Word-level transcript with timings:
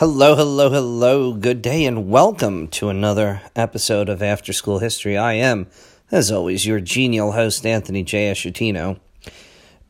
Hello, 0.00 0.34
hello, 0.34 0.70
hello. 0.70 1.34
Good 1.34 1.60
day 1.60 1.84
and 1.84 2.08
welcome 2.08 2.68
to 2.68 2.88
another 2.88 3.42
episode 3.54 4.08
of 4.08 4.22
After 4.22 4.50
School 4.50 4.78
History. 4.78 5.18
I 5.18 5.34
am, 5.34 5.66
as 6.10 6.32
always, 6.32 6.64
your 6.64 6.80
genial 6.80 7.32
host, 7.32 7.66
Anthony 7.66 8.02
J. 8.02 8.32
Eschutino. 8.32 8.98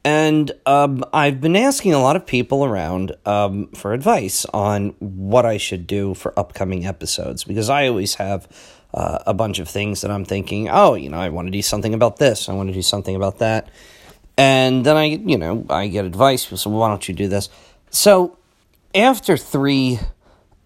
And 0.04 0.50
um, 0.66 1.04
I've 1.12 1.40
been 1.40 1.54
asking 1.54 1.94
a 1.94 2.02
lot 2.02 2.16
of 2.16 2.26
people 2.26 2.64
around 2.64 3.14
um, 3.24 3.68
for 3.68 3.92
advice 3.92 4.44
on 4.46 4.96
what 4.98 5.46
I 5.46 5.58
should 5.58 5.86
do 5.86 6.14
for 6.14 6.36
upcoming 6.36 6.86
episodes 6.86 7.44
because 7.44 7.70
I 7.70 7.86
always 7.86 8.16
have 8.16 8.48
uh, 8.92 9.20
a 9.28 9.32
bunch 9.32 9.60
of 9.60 9.68
things 9.68 10.00
that 10.00 10.10
I'm 10.10 10.24
thinking, 10.24 10.68
oh, 10.68 10.94
you 10.96 11.08
know, 11.08 11.18
I 11.18 11.28
want 11.28 11.46
to 11.46 11.52
do 11.52 11.62
something 11.62 11.94
about 11.94 12.16
this, 12.16 12.48
I 12.48 12.52
want 12.54 12.68
to 12.68 12.74
do 12.74 12.82
something 12.82 13.14
about 13.14 13.38
that. 13.38 13.68
And 14.36 14.84
then 14.84 14.96
I, 14.96 15.04
you 15.04 15.38
know, 15.38 15.64
I 15.70 15.86
get 15.86 16.04
advice. 16.04 16.48
So 16.60 16.68
why 16.68 16.88
don't 16.88 17.08
you 17.08 17.14
do 17.14 17.28
this? 17.28 17.48
So 17.90 18.38
after 18.94 19.36
three 19.36 20.00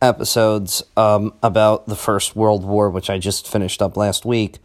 episodes 0.01 0.83
um, 0.97 1.35
about 1.43 1.87
the 1.87 1.97
First 1.97 2.37
World 2.37 2.65
War, 2.65 2.91
which 2.91 3.11
I 3.11 3.19
just 3.19 3.49
finished 3.49 3.83
up 3.83 3.97
last 3.97 4.25
week, 4.25 4.59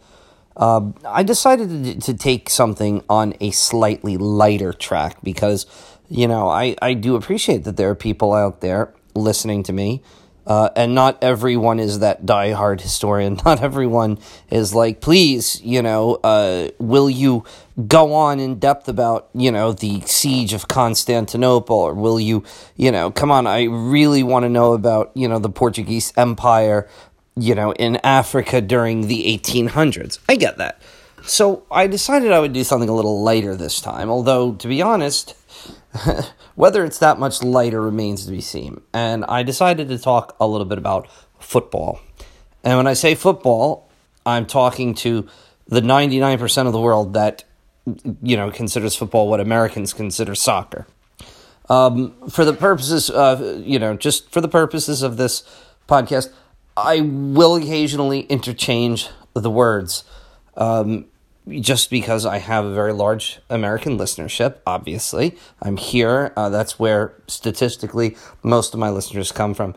uh, 0.56 0.90
I 1.04 1.22
decided 1.22 1.84
to, 1.84 2.00
to, 2.00 2.14
take 2.14 2.50
something 2.50 3.02
on 3.08 3.34
a 3.40 3.50
slightly 3.50 4.16
lighter 4.16 4.72
track 4.72 5.16
because, 5.22 5.64
you 6.08 6.26
know, 6.26 6.48
I, 6.48 6.76
I 6.82 6.94
do 6.94 7.16
appreciate 7.16 7.64
that 7.64 7.76
there 7.76 7.88
are 7.90 7.94
people 7.94 8.32
out 8.32 8.60
there 8.60 8.92
listening 9.14 9.62
to 9.64 9.72
me 9.72 10.02
uh, 10.50 10.68
and 10.74 10.96
not 10.96 11.16
everyone 11.22 11.78
is 11.78 12.00
that 12.00 12.26
diehard 12.26 12.80
historian. 12.80 13.38
Not 13.44 13.62
everyone 13.62 14.18
is 14.50 14.74
like, 14.74 15.00
please, 15.00 15.62
you 15.62 15.80
know, 15.80 16.18
uh, 16.24 16.70
will 16.80 17.08
you 17.08 17.44
go 17.86 18.12
on 18.14 18.40
in 18.40 18.58
depth 18.58 18.88
about, 18.88 19.28
you 19.32 19.52
know, 19.52 19.72
the 19.72 20.00
siege 20.00 20.52
of 20.52 20.66
Constantinople? 20.66 21.76
Or 21.76 21.94
will 21.94 22.18
you, 22.18 22.42
you 22.74 22.90
know, 22.90 23.12
come 23.12 23.30
on, 23.30 23.46
I 23.46 23.62
really 23.62 24.24
want 24.24 24.42
to 24.42 24.48
know 24.48 24.72
about, 24.72 25.12
you 25.14 25.28
know, 25.28 25.38
the 25.38 25.50
Portuguese 25.50 26.12
Empire, 26.16 26.88
you 27.36 27.54
know, 27.54 27.72
in 27.74 28.00
Africa 28.02 28.60
during 28.60 29.06
the 29.06 29.38
1800s. 29.38 30.18
I 30.28 30.34
get 30.34 30.58
that. 30.58 30.82
So 31.22 31.64
I 31.70 31.86
decided 31.86 32.32
I 32.32 32.40
would 32.40 32.52
do 32.52 32.64
something 32.64 32.88
a 32.88 32.94
little 32.94 33.22
lighter 33.22 33.54
this 33.54 33.80
time, 33.80 34.10
although, 34.10 34.54
to 34.54 34.66
be 34.66 34.82
honest, 34.82 35.36
Whether 36.54 36.84
it's 36.84 36.98
that 36.98 37.18
much 37.18 37.42
lighter 37.42 37.80
remains 37.80 38.24
to 38.26 38.30
be 38.30 38.40
seen. 38.40 38.80
And 38.92 39.24
I 39.24 39.42
decided 39.42 39.88
to 39.88 39.98
talk 39.98 40.36
a 40.40 40.46
little 40.46 40.66
bit 40.66 40.78
about 40.78 41.08
football. 41.38 42.00
And 42.62 42.76
when 42.76 42.86
I 42.86 42.92
say 42.94 43.14
football, 43.14 43.88
I'm 44.24 44.46
talking 44.46 44.94
to 44.96 45.26
the 45.66 45.80
99% 45.80 46.66
of 46.66 46.72
the 46.72 46.80
world 46.80 47.14
that 47.14 47.44
you 48.22 48.36
know 48.36 48.50
considers 48.50 48.94
football 48.94 49.28
what 49.28 49.40
Americans 49.40 49.92
consider 49.92 50.34
soccer. 50.34 50.86
Um, 51.68 52.14
for 52.28 52.44
the 52.44 52.52
purposes 52.52 53.08
of 53.10 53.40
you 53.64 53.78
know 53.78 53.96
just 53.96 54.30
for 54.30 54.40
the 54.40 54.48
purposes 54.48 55.02
of 55.02 55.16
this 55.16 55.42
podcast, 55.88 56.30
I 56.76 57.00
will 57.00 57.56
occasionally 57.56 58.20
interchange 58.22 59.08
the 59.34 59.50
words. 59.50 60.04
Um, 60.56 61.06
just 61.48 61.90
because 61.90 62.26
I 62.26 62.38
have 62.38 62.64
a 62.64 62.74
very 62.74 62.92
large 62.92 63.40
American 63.48 63.98
listenership, 63.98 64.58
obviously. 64.66 65.36
I'm 65.60 65.76
here. 65.76 66.32
Uh, 66.36 66.48
that's 66.48 66.78
where 66.78 67.14
statistically 67.26 68.16
most 68.42 68.74
of 68.74 68.80
my 68.80 68.90
listeners 68.90 69.32
come 69.32 69.54
from. 69.54 69.74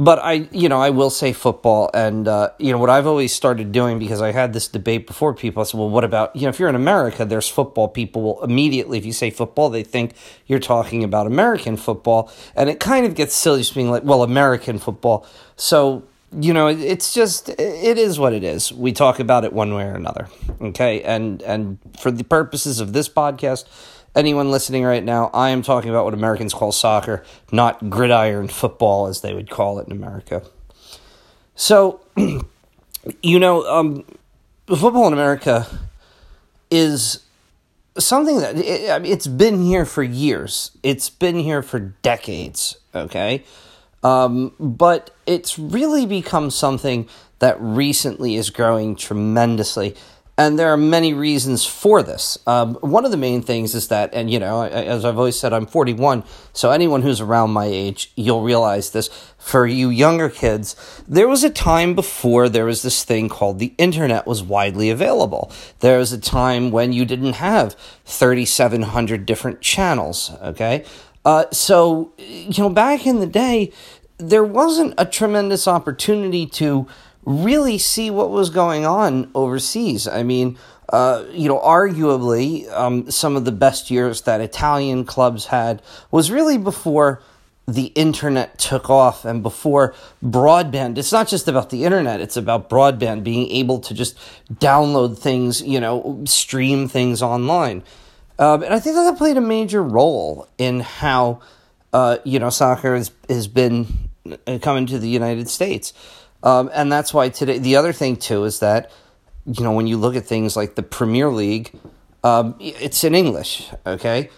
But 0.00 0.20
I, 0.20 0.48
you 0.52 0.68
know, 0.68 0.80
I 0.80 0.90
will 0.90 1.10
say 1.10 1.32
football, 1.32 1.90
and 1.92 2.28
uh, 2.28 2.50
you 2.60 2.70
know 2.70 2.78
what 2.78 2.88
I've 2.88 3.08
always 3.08 3.32
started 3.32 3.72
doing 3.72 3.98
because 3.98 4.22
I 4.22 4.30
had 4.30 4.52
this 4.52 4.68
debate 4.68 5.08
before. 5.08 5.34
People 5.34 5.60
I 5.60 5.64
said, 5.64 5.76
"Well, 5.76 5.90
what 5.90 6.04
about 6.04 6.36
you 6.36 6.42
know 6.42 6.50
if 6.50 6.60
you're 6.60 6.68
in 6.68 6.76
America? 6.76 7.24
There's 7.24 7.48
football." 7.48 7.88
People 7.88 8.22
will 8.22 8.44
immediately, 8.44 8.96
if 8.96 9.04
you 9.04 9.12
say 9.12 9.30
football, 9.30 9.70
they 9.70 9.82
think 9.82 10.14
you're 10.46 10.60
talking 10.60 11.02
about 11.02 11.26
American 11.26 11.76
football, 11.76 12.30
and 12.54 12.70
it 12.70 12.78
kind 12.78 13.06
of 13.06 13.16
gets 13.16 13.34
silly 13.34 13.58
just 13.58 13.74
being 13.74 13.90
like, 13.90 14.04
"Well, 14.04 14.22
American 14.22 14.78
football." 14.78 15.26
So 15.56 16.04
you 16.32 16.52
know 16.52 16.68
it's 16.68 17.14
just 17.14 17.48
it 17.48 17.98
is 17.98 18.18
what 18.18 18.32
it 18.32 18.44
is. 18.44 18.72
We 18.72 18.92
talk 18.92 19.18
about 19.18 19.44
it 19.44 19.52
one 19.52 19.74
way 19.74 19.84
or 19.84 19.94
another 19.94 20.28
okay? 20.60 21.02
And 21.02 21.42
and 21.42 21.78
for 21.98 22.10
the 22.10 22.24
purposes 22.24 22.80
of 22.80 22.92
this 22.92 23.08
podcast 23.08 23.66
anyone 24.16 24.50
listening 24.50 24.84
right 24.84 25.04
now 25.04 25.30
i 25.34 25.50
am 25.50 25.62
talking 25.62 25.90
about 25.90 26.04
what 26.04 26.14
americans 26.14 26.54
call 26.54 26.72
soccer 26.72 27.22
not 27.52 27.90
gridiron 27.90 28.48
football 28.48 29.06
as 29.06 29.20
they 29.20 29.34
would 29.34 29.50
call 29.50 29.78
it 29.78 29.86
in 29.86 29.92
america. 29.92 30.42
So 31.54 32.00
you 33.22 33.38
know 33.38 33.64
um, 33.66 34.04
football 34.66 35.06
in 35.06 35.12
america 35.12 35.66
is 36.70 37.24
something 37.98 38.38
that 38.38 38.56
it, 38.56 39.06
it's 39.06 39.26
been 39.26 39.62
here 39.62 39.84
for 39.84 40.02
years. 40.02 40.70
It's 40.82 41.10
been 41.10 41.36
here 41.36 41.62
for 41.62 41.78
decades 41.78 42.76
okay 42.94 43.44
um, 44.02 44.52
but 44.58 45.14
it's 45.26 45.58
really 45.58 46.06
become 46.06 46.50
something 46.50 47.08
that 47.38 47.60
recently 47.60 48.36
is 48.36 48.50
growing 48.50 48.96
tremendously. 48.96 49.94
And 50.38 50.56
there 50.56 50.72
are 50.72 50.76
many 50.76 51.14
reasons 51.14 51.66
for 51.66 52.00
this. 52.00 52.38
Um, 52.46 52.76
one 52.76 53.04
of 53.04 53.10
the 53.10 53.16
main 53.16 53.42
things 53.42 53.74
is 53.74 53.88
that, 53.88 54.14
and 54.14 54.30
you 54.30 54.38
know, 54.38 54.62
as 54.62 55.04
I've 55.04 55.18
always 55.18 55.36
said, 55.36 55.52
I'm 55.52 55.66
41, 55.66 56.22
so 56.52 56.70
anyone 56.70 57.02
who's 57.02 57.20
around 57.20 57.50
my 57.50 57.64
age, 57.64 58.12
you'll 58.14 58.44
realize 58.44 58.92
this. 58.92 59.08
For 59.36 59.66
you 59.66 59.90
younger 59.90 60.28
kids, 60.28 60.76
there 61.08 61.26
was 61.26 61.42
a 61.42 61.50
time 61.50 61.96
before 61.96 62.48
there 62.48 62.66
was 62.66 62.82
this 62.82 63.02
thing 63.02 63.28
called 63.28 63.58
the 63.58 63.74
internet 63.78 64.28
was 64.28 64.40
widely 64.40 64.90
available. 64.90 65.50
There 65.80 65.98
was 65.98 66.12
a 66.12 66.20
time 66.20 66.70
when 66.70 66.92
you 66.92 67.04
didn't 67.04 67.34
have 67.34 67.74
3,700 68.04 69.26
different 69.26 69.60
channels, 69.60 70.30
okay? 70.40 70.84
Uh, 71.28 71.44
so, 71.52 72.10
you 72.16 72.62
know, 72.62 72.70
back 72.70 73.06
in 73.06 73.20
the 73.20 73.26
day, 73.26 73.70
there 74.16 74.42
wasn't 74.42 74.94
a 74.96 75.04
tremendous 75.04 75.68
opportunity 75.68 76.46
to 76.46 76.86
really 77.22 77.76
see 77.76 78.10
what 78.10 78.30
was 78.30 78.48
going 78.48 78.86
on 78.86 79.30
overseas. 79.34 80.08
I 80.08 80.22
mean, 80.22 80.56
uh, 80.88 81.26
you 81.30 81.46
know, 81.46 81.58
arguably, 81.58 82.66
um, 82.72 83.10
some 83.10 83.36
of 83.36 83.44
the 83.44 83.52
best 83.52 83.90
years 83.90 84.22
that 84.22 84.40
Italian 84.40 85.04
clubs 85.04 85.48
had 85.48 85.82
was 86.10 86.30
really 86.30 86.56
before 86.56 87.22
the 87.66 87.88
internet 87.88 88.58
took 88.58 88.88
off 88.88 89.26
and 89.26 89.42
before 89.42 89.94
broadband. 90.24 90.96
It's 90.96 91.12
not 91.12 91.28
just 91.28 91.46
about 91.46 91.68
the 91.68 91.84
internet, 91.84 92.22
it's 92.22 92.38
about 92.38 92.70
broadband 92.70 93.22
being 93.22 93.50
able 93.50 93.80
to 93.80 93.92
just 93.92 94.16
download 94.54 95.18
things, 95.18 95.60
you 95.60 95.78
know, 95.78 96.24
stream 96.24 96.88
things 96.88 97.20
online. 97.20 97.82
Um, 98.38 98.62
and 98.62 98.72
I 98.72 98.78
think 98.78 98.94
that 98.94 99.18
played 99.18 99.36
a 99.36 99.40
major 99.42 99.82
role 99.82 100.48
in 100.58 100.80
how, 100.80 101.40
uh, 101.92 102.18
you 102.24 102.38
know, 102.38 102.50
soccer 102.50 102.94
has, 102.94 103.10
has 103.28 103.48
been 103.48 103.86
uh, 104.46 104.58
coming 104.62 104.86
to 104.86 104.98
the 104.98 105.08
United 105.08 105.48
States. 105.48 105.92
Um, 106.42 106.70
and 106.72 106.90
that's 106.90 107.12
why 107.12 107.30
today, 107.30 107.58
the 107.58 107.76
other 107.76 107.92
thing 107.92 108.16
too 108.16 108.44
is 108.44 108.60
that, 108.60 108.92
you 109.44 109.64
know, 109.64 109.72
when 109.72 109.86
you 109.86 109.96
look 109.96 110.14
at 110.14 110.24
things 110.24 110.56
like 110.56 110.76
the 110.76 110.82
Premier 110.82 111.30
League, 111.30 111.72
um, 112.22 112.54
it's 112.60 113.02
in 113.02 113.14
English, 113.14 113.68
okay? 113.86 114.30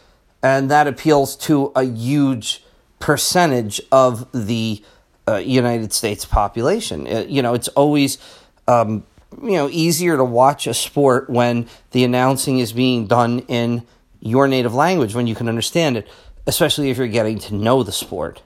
And 0.42 0.70
that 0.70 0.86
appeals 0.86 1.36
to 1.36 1.72
a 1.74 1.84
huge 1.84 2.62
percentage 3.00 3.80
of 3.92 4.30
the 4.32 4.82
uh, 5.28 5.36
United 5.36 5.92
States 5.92 6.24
population. 6.24 7.06
It, 7.06 7.26
uh, 7.26 7.28
you 7.28 7.42
know, 7.42 7.54
it's 7.54 7.68
always 7.68 8.18
um, 8.66 9.04
you 9.42 9.52
know 9.52 9.68
easier 9.70 10.16
to 10.16 10.24
watch 10.24 10.66
a 10.66 10.74
sport 10.74 11.30
when 11.30 11.68
the 11.92 12.04
announcing 12.04 12.58
is 12.58 12.72
being 12.72 13.06
done 13.06 13.40
in 13.40 13.82
your 14.20 14.48
native 14.48 14.74
language 14.74 15.14
when 15.14 15.26
you 15.26 15.34
can 15.34 15.48
understand 15.48 15.96
it 15.96 16.08
especially 16.46 16.90
if 16.90 16.98
you're 16.98 17.08
getting 17.08 17.38
to 17.38 17.54
know 17.54 17.82
the 17.82 17.92
sport. 17.92 18.42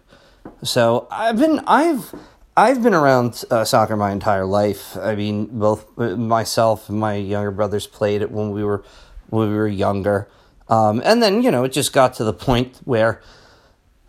So 0.63 1.09
i've 1.11 1.39
been 1.39 1.61
i've 1.67 2.15
i've 2.57 2.83
been 2.83 2.95
around 2.95 3.45
uh, 3.51 3.65
soccer 3.65 3.97
my 3.97 4.13
entire 4.13 4.45
life. 4.45 4.97
I 4.97 5.15
mean 5.15 5.47
both 5.47 5.87
uh, 5.99 6.17
myself 6.17 6.89
and 6.89 6.99
my 6.99 7.15
younger 7.15 7.51
brothers 7.51 7.87
played 7.87 8.23
it 8.23 8.31
when 8.31 8.51
we 8.51 8.63
were 8.63 8.85
when 9.31 9.49
we 9.49 9.55
were 9.55 9.69
younger. 9.69 10.29
Um, 10.69 11.03
and 11.05 11.23
then 11.23 11.43
you 11.43 11.51
know 11.51 11.65
it 11.65 11.73
just 11.73 11.93
got 11.93 12.15
to 12.15 12.25
the 12.25 12.33
point 12.33 12.81
where 12.85 13.23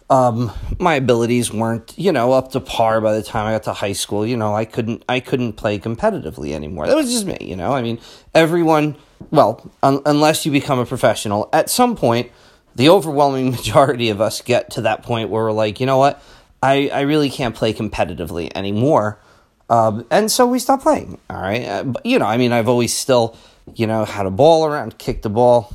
um, 0.10 0.52
my 0.80 0.96
abilities 0.96 1.52
weren't, 1.52 1.94
you 1.98 2.12
know, 2.12 2.32
up 2.34 2.52
to 2.52 2.60
par 2.60 3.02
by 3.02 3.14
the 3.14 3.24
time 3.24 3.48
I 3.48 3.54
got 3.54 3.64
to 3.64 3.74
high 3.74 3.94
school. 3.94 4.26
You 4.26 4.38
know, 4.38 4.56
I 4.56 4.66
couldn't, 4.66 5.04
I 5.10 5.20
couldn't 5.20 5.54
play 5.54 5.80
competitively 5.80 6.52
anymore. 6.52 6.88
That 6.88 6.96
was 6.96 7.12
just 7.12 7.26
me, 7.26 7.38
you 7.42 7.56
know. 7.56 7.74
I 7.74 7.82
mean, 7.82 8.00
everyone, 8.34 8.96
well, 9.32 9.70
un- 9.82 10.02
unless 10.06 10.46
you 10.46 10.52
become 10.52 10.78
a 10.78 10.86
professional, 10.86 11.50
at 11.52 11.70
some 11.70 11.96
point, 11.96 12.32
the 12.76 12.90
overwhelming 12.90 13.52
majority 13.52 14.10
of 14.10 14.22
us 14.22 14.42
get 14.42 14.70
to 14.72 14.82
that 14.82 15.02
point 15.02 15.30
where 15.30 15.44
we're 15.44 15.52
like, 15.52 15.80
you 15.80 15.86
know 15.86 15.98
what, 15.98 16.22
I, 16.62 16.90
I 16.90 17.02
really 17.02 17.30
can't 17.30 17.56
play 17.56 17.74
competitively 17.74 18.52
anymore. 18.54 19.20
Um, 19.70 20.06
and 20.12 20.32
so 20.32 20.46
we 20.46 20.60
stop 20.60 20.84
playing. 20.84 21.18
All 21.30 21.42
right, 21.42 21.66
uh, 21.66 21.84
but 21.84 22.06
you 22.06 22.20
know, 22.20 22.26
I 22.26 22.38
mean, 22.38 22.52
I've 22.52 22.70
always 22.70 22.94
still, 22.94 23.36
you 23.74 23.88
know, 23.88 24.06
had 24.06 24.28
a 24.28 24.32
ball 24.32 24.68
around, 24.68 25.00
kicked 25.00 25.24
the 25.24 25.30
ball, 25.30 25.74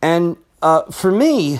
and 0.00 0.36
uh, 0.62 0.82
for 0.92 1.10
me 1.10 1.58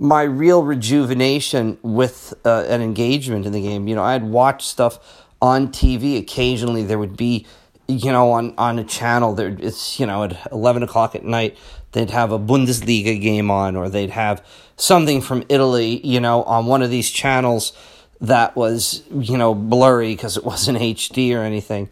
my 0.00 0.22
real 0.22 0.62
rejuvenation 0.62 1.76
with 1.82 2.32
uh, 2.46 2.64
an 2.68 2.80
engagement 2.80 3.44
in 3.44 3.52
the 3.52 3.60
game. 3.60 3.86
You 3.86 3.94
know, 3.94 4.02
I'd 4.02 4.24
watch 4.24 4.66
stuff 4.66 4.98
on 5.42 5.68
TV. 5.68 6.18
Occasionally, 6.18 6.82
there 6.82 6.98
would 6.98 7.18
be, 7.18 7.46
you 7.86 8.10
know, 8.10 8.32
on 8.32 8.54
on 8.56 8.78
a 8.78 8.84
channel 8.84 9.34
there. 9.34 9.54
It's 9.60 10.00
you 10.00 10.06
know 10.06 10.24
at 10.24 10.50
eleven 10.50 10.82
o'clock 10.82 11.14
at 11.14 11.22
night 11.22 11.58
they'd 11.92 12.10
have 12.10 12.32
a 12.32 12.38
Bundesliga 12.38 13.20
game 13.20 13.50
on, 13.50 13.76
or 13.76 13.90
they'd 13.90 14.10
have 14.10 14.44
something 14.76 15.20
from 15.20 15.44
Italy. 15.50 16.00
You 16.04 16.18
know, 16.18 16.44
on 16.44 16.64
one 16.64 16.80
of 16.80 16.88
these 16.88 17.10
channels 17.10 17.74
that 18.22 18.56
was 18.56 19.02
you 19.12 19.36
know 19.36 19.54
blurry 19.54 20.14
because 20.14 20.38
it 20.38 20.44
wasn't 20.44 20.78
HD 20.80 21.36
or 21.36 21.42
anything. 21.42 21.90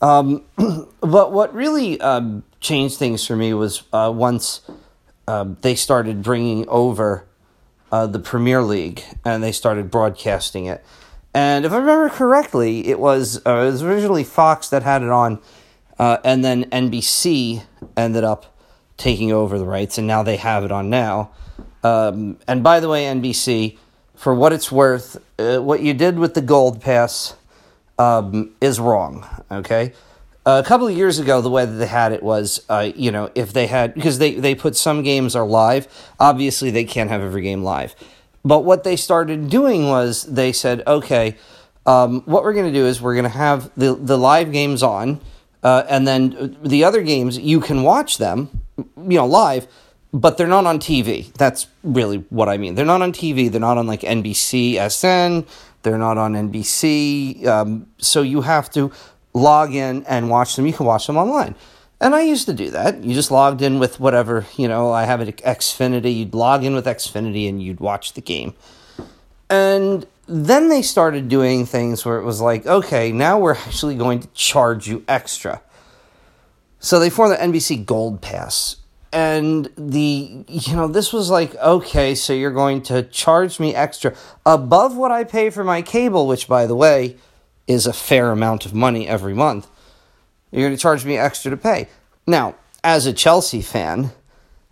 Um, 0.00 0.44
but 1.00 1.32
what 1.32 1.52
really 1.52 2.00
um, 2.00 2.44
changed 2.60 2.98
things 2.98 3.26
for 3.26 3.34
me 3.34 3.52
was 3.52 3.82
uh, 3.92 4.12
once 4.14 4.60
uh, 5.26 5.46
they 5.60 5.74
started 5.74 6.22
bringing 6.22 6.68
over 6.68 7.26
uh, 7.92 8.06
the 8.06 8.18
Premier 8.18 8.62
League 8.62 9.04
and 9.24 9.42
they 9.42 9.52
started 9.52 9.90
broadcasting 9.90 10.66
it. 10.66 10.84
And 11.34 11.64
if 11.64 11.72
I 11.72 11.76
remember 11.76 12.08
correctly, 12.08 12.88
it 12.88 12.98
was 12.98 13.40
uh, 13.46 13.50
it 13.50 13.70
was 13.72 13.82
originally 13.82 14.24
Fox 14.24 14.68
that 14.70 14.82
had 14.82 15.02
it 15.02 15.08
on, 15.08 15.38
uh, 15.98 16.18
and 16.24 16.44
then 16.44 16.64
NBC 16.64 17.62
ended 17.96 18.24
up 18.24 18.54
taking 18.98 19.32
over 19.32 19.58
the 19.58 19.64
rights, 19.64 19.96
and 19.96 20.06
now 20.06 20.22
they 20.22 20.36
have 20.36 20.62
it 20.62 20.70
on 20.70 20.90
now. 20.90 21.30
Um, 21.82 22.38
and 22.46 22.62
by 22.62 22.80
the 22.80 22.88
way, 22.88 23.04
NBC, 23.04 23.78
for 24.14 24.34
what 24.34 24.52
it's 24.52 24.70
worth, 24.70 25.16
uh, 25.38 25.58
what 25.60 25.80
you 25.80 25.94
did 25.94 26.18
with 26.18 26.34
the 26.34 26.42
Gold 26.42 26.82
Pass 26.82 27.34
um, 27.98 28.54
is 28.60 28.78
wrong. 28.78 29.26
Okay, 29.50 29.94
a 30.44 30.62
couple 30.62 30.88
of 30.88 30.96
years 30.96 31.18
ago, 31.18 31.40
the 31.40 31.50
way 31.50 31.64
that 31.64 31.72
they 31.72 31.86
had 31.86 32.12
it 32.12 32.22
was, 32.22 32.64
uh, 32.68 32.90
you 32.94 33.10
know, 33.10 33.30
if 33.34 33.52
they 33.52 33.66
had 33.66 33.94
because 33.94 34.18
they 34.18 34.34
they 34.34 34.54
put 34.54 34.76
some 34.76 35.02
games 35.02 35.36
are 35.36 35.46
live. 35.46 35.86
Obviously, 36.18 36.70
they 36.70 36.84
can't 36.84 37.10
have 37.10 37.22
every 37.22 37.42
game 37.42 37.62
live. 37.62 37.94
But 38.44 38.64
what 38.64 38.84
they 38.84 38.96
started 38.96 39.48
doing 39.48 39.88
was 39.88 40.24
they 40.24 40.52
said, 40.52 40.82
okay, 40.86 41.36
um, 41.86 42.22
what 42.22 42.42
we're 42.42 42.54
going 42.54 42.72
to 42.72 42.78
do 42.78 42.86
is 42.86 43.00
we're 43.00 43.14
going 43.14 43.24
to 43.24 43.28
have 43.28 43.70
the, 43.76 43.94
the 43.94 44.18
live 44.18 44.52
games 44.52 44.82
on, 44.82 45.20
uh, 45.62 45.84
and 45.88 46.06
then 46.06 46.56
the 46.62 46.84
other 46.84 47.02
games, 47.02 47.38
you 47.38 47.60
can 47.60 47.82
watch 47.82 48.18
them, 48.18 48.62
you 48.76 49.16
know, 49.16 49.26
live, 49.26 49.66
but 50.12 50.36
they're 50.36 50.46
not 50.46 50.66
on 50.66 50.78
TV. 50.78 51.32
That's 51.34 51.66
really 51.82 52.18
what 52.30 52.48
I 52.48 52.56
mean. 52.56 52.74
They're 52.74 52.84
not 52.84 53.02
on 53.02 53.12
TV. 53.12 53.50
They're 53.50 53.60
not 53.60 53.78
on 53.78 53.86
like 53.86 54.00
NBC 54.00 54.74
SN. 54.90 55.46
They're 55.82 55.98
not 55.98 56.18
on 56.18 56.34
NBC. 56.34 57.46
Um, 57.46 57.86
so 57.98 58.22
you 58.22 58.42
have 58.42 58.70
to 58.72 58.92
log 59.34 59.74
in 59.74 60.04
and 60.04 60.30
watch 60.30 60.56
them. 60.56 60.66
You 60.66 60.72
can 60.72 60.86
watch 60.86 61.06
them 61.06 61.16
online. 61.16 61.54
And 62.00 62.14
I 62.16 62.22
used 62.22 62.46
to 62.46 62.52
do 62.52 62.70
that. 62.70 63.04
You 63.04 63.14
just 63.14 63.30
logged 63.30 63.62
in 63.62 63.78
with 63.78 64.00
whatever, 64.00 64.44
you 64.56 64.66
know, 64.66 64.90
I 64.90 65.04
have 65.04 65.20
an 65.20 65.30
Xfinity. 65.30 66.16
You'd 66.16 66.34
log 66.34 66.64
in 66.64 66.74
with 66.74 66.84
Xfinity 66.84 67.48
and 67.48 67.62
you'd 67.62 67.78
watch 67.78 68.14
the 68.14 68.20
game. 68.20 68.54
And 69.48 70.04
then 70.26 70.68
they 70.68 70.82
started 70.82 71.28
doing 71.28 71.64
things 71.64 72.04
where 72.04 72.18
it 72.18 72.24
was 72.24 72.40
like, 72.40 72.66
okay, 72.66 73.12
now 73.12 73.38
we're 73.38 73.54
actually 73.54 73.94
going 73.94 74.20
to 74.20 74.28
charge 74.28 74.88
you 74.88 75.04
extra. 75.06 75.62
So 76.80 76.98
they 76.98 77.10
formed 77.10 77.34
the 77.34 77.36
NBC 77.36 77.86
Gold 77.86 78.20
Pass. 78.20 78.76
And 79.12 79.68
the, 79.76 80.44
you 80.48 80.74
know, 80.74 80.88
this 80.88 81.12
was 81.12 81.30
like, 81.30 81.54
okay, 81.56 82.14
so 82.14 82.32
you're 82.32 82.50
going 82.50 82.82
to 82.84 83.02
charge 83.04 83.60
me 83.60 83.74
extra 83.74 84.16
above 84.46 84.96
what 84.96 85.12
I 85.12 85.22
pay 85.22 85.50
for 85.50 85.62
my 85.62 85.82
cable, 85.82 86.26
which, 86.26 86.48
by 86.48 86.66
the 86.66 86.74
way, 86.74 87.16
is 87.66 87.86
a 87.86 87.92
fair 87.92 88.30
amount 88.30 88.66
of 88.66 88.74
money 88.74 89.06
every 89.06 89.34
month. 89.34 89.68
You're 90.50 90.62
going 90.62 90.76
to 90.76 90.80
charge 90.80 91.04
me 91.04 91.16
extra 91.16 91.50
to 91.50 91.56
pay. 91.56 91.88
Now, 92.26 92.56
as 92.84 93.06
a 93.06 93.12
Chelsea 93.12 93.62
fan, 93.62 94.10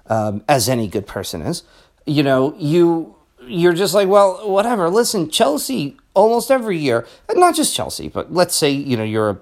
um, 0.06 0.44
as 0.48 0.68
any 0.68 0.88
good 0.88 1.06
person 1.06 1.42
is, 1.42 1.62
you 2.06 2.22
know, 2.22 2.54
you 2.58 3.14
you're 3.46 3.72
just 3.72 3.94
like, 3.94 4.08
well, 4.08 4.48
whatever. 4.48 4.88
Listen, 4.90 5.30
Chelsea 5.30 5.96
almost 6.14 6.50
every 6.50 6.78
year, 6.78 7.06
and 7.28 7.40
not 7.40 7.54
just 7.54 7.74
Chelsea, 7.74 8.08
but 8.08 8.32
let's 8.32 8.54
say 8.54 8.70
you 8.70 8.96
know 8.96 9.04
you're 9.04 9.30
a 9.30 9.40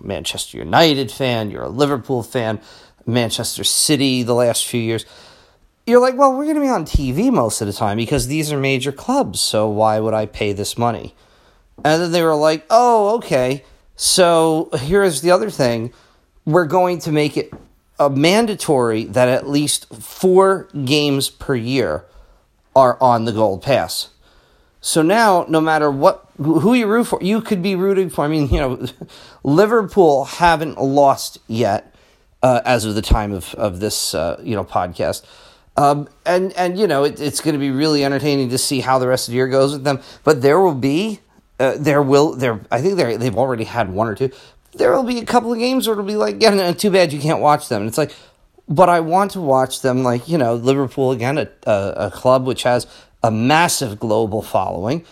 Manchester 0.00 0.58
United 0.58 1.10
fan, 1.10 1.50
you're 1.50 1.62
a 1.62 1.68
Liverpool 1.68 2.22
fan, 2.22 2.60
Manchester 3.06 3.64
City 3.64 4.22
the 4.22 4.34
last 4.34 4.66
few 4.66 4.80
years. 4.80 5.04
You're 5.86 6.00
like, 6.00 6.16
well, 6.16 6.32
we're 6.36 6.44
going 6.44 6.56
to 6.56 6.60
be 6.60 6.68
on 6.68 6.84
TV 6.84 7.32
most 7.32 7.60
of 7.60 7.66
the 7.66 7.72
time 7.72 7.96
because 7.96 8.28
these 8.28 8.52
are 8.52 8.58
major 8.58 8.92
clubs, 8.92 9.40
so 9.40 9.68
why 9.68 9.98
would 9.98 10.14
I 10.14 10.26
pay 10.26 10.52
this 10.52 10.78
money? 10.78 11.14
And 11.84 12.02
then 12.02 12.12
they 12.12 12.22
were 12.22 12.34
like, 12.34 12.64
oh, 12.70 13.16
okay. 13.16 13.64
So 13.96 14.68
here's 14.74 15.20
the 15.20 15.30
other 15.30 15.50
thing 15.50 15.92
we're 16.44 16.66
going 16.66 16.98
to 17.00 17.12
make 17.12 17.36
it 17.36 17.52
a 17.98 18.10
mandatory 18.10 19.04
that 19.04 19.28
at 19.28 19.48
least 19.48 19.92
four 19.94 20.68
games 20.84 21.30
per 21.30 21.54
year 21.54 22.04
are 22.74 23.00
on 23.00 23.24
the 23.24 23.32
gold 23.32 23.62
pass. 23.62 24.08
So 24.80 25.02
now, 25.02 25.46
no 25.48 25.60
matter 25.60 25.90
what, 25.90 26.28
who 26.38 26.74
you 26.74 26.88
root 26.88 27.04
for, 27.04 27.20
you 27.22 27.40
could 27.40 27.62
be 27.62 27.76
rooting 27.76 28.10
for. 28.10 28.24
I 28.24 28.28
mean, 28.28 28.48
you 28.48 28.58
know, 28.58 28.86
Liverpool 29.44 30.24
haven't 30.24 30.80
lost 30.80 31.38
yet 31.46 31.94
uh, 32.42 32.60
as 32.64 32.84
of 32.84 32.96
the 32.96 33.02
time 33.02 33.32
of 33.32 33.54
of 33.54 33.78
this, 33.78 34.14
uh, 34.14 34.40
you 34.42 34.56
know, 34.56 34.64
podcast. 34.64 35.24
Um, 35.76 36.08
and 36.26 36.52
and 36.54 36.76
you 36.76 36.88
know, 36.88 37.04
it, 37.04 37.20
it's 37.20 37.40
going 37.40 37.54
to 37.54 37.60
be 37.60 37.70
really 37.70 38.04
entertaining 38.04 38.50
to 38.50 38.58
see 38.58 38.80
how 38.80 38.98
the 38.98 39.06
rest 39.06 39.28
of 39.28 39.32
the 39.32 39.36
year 39.36 39.46
goes 39.46 39.72
with 39.72 39.84
them. 39.84 40.00
But 40.24 40.42
there 40.42 40.58
will 40.58 40.74
be 40.74 41.20
uh, 41.62 41.76
there 41.78 42.02
will 42.02 42.34
there 42.34 42.60
I 42.70 42.80
think 42.82 42.96
they 42.96 43.16
they've 43.16 43.38
already 43.38 43.64
had 43.64 43.92
one 43.92 44.08
or 44.08 44.16
two. 44.16 44.30
There 44.74 44.92
will 44.92 45.04
be 45.04 45.18
a 45.18 45.24
couple 45.24 45.52
of 45.52 45.58
games 45.58 45.86
where 45.86 45.94
it'll 45.94 46.04
be 46.04 46.16
like, 46.16 46.42
yeah, 46.42 46.50
no, 46.50 46.72
too 46.72 46.90
bad 46.90 47.12
you 47.12 47.20
can't 47.20 47.40
watch 47.40 47.68
them. 47.68 47.82
And 47.82 47.88
it's 47.88 47.98
like, 47.98 48.12
but 48.68 48.88
I 48.88 49.00
want 49.00 49.32
to 49.32 49.40
watch 49.40 49.82
them. 49.82 50.02
Like 50.02 50.28
you 50.28 50.38
know, 50.38 50.54
Liverpool 50.54 51.12
again, 51.12 51.38
a 51.38 51.48
a, 51.64 51.94
a 52.06 52.10
club 52.10 52.46
which 52.46 52.64
has 52.64 52.86
a 53.22 53.30
massive 53.30 54.00
global 54.00 54.42
following. 54.42 55.04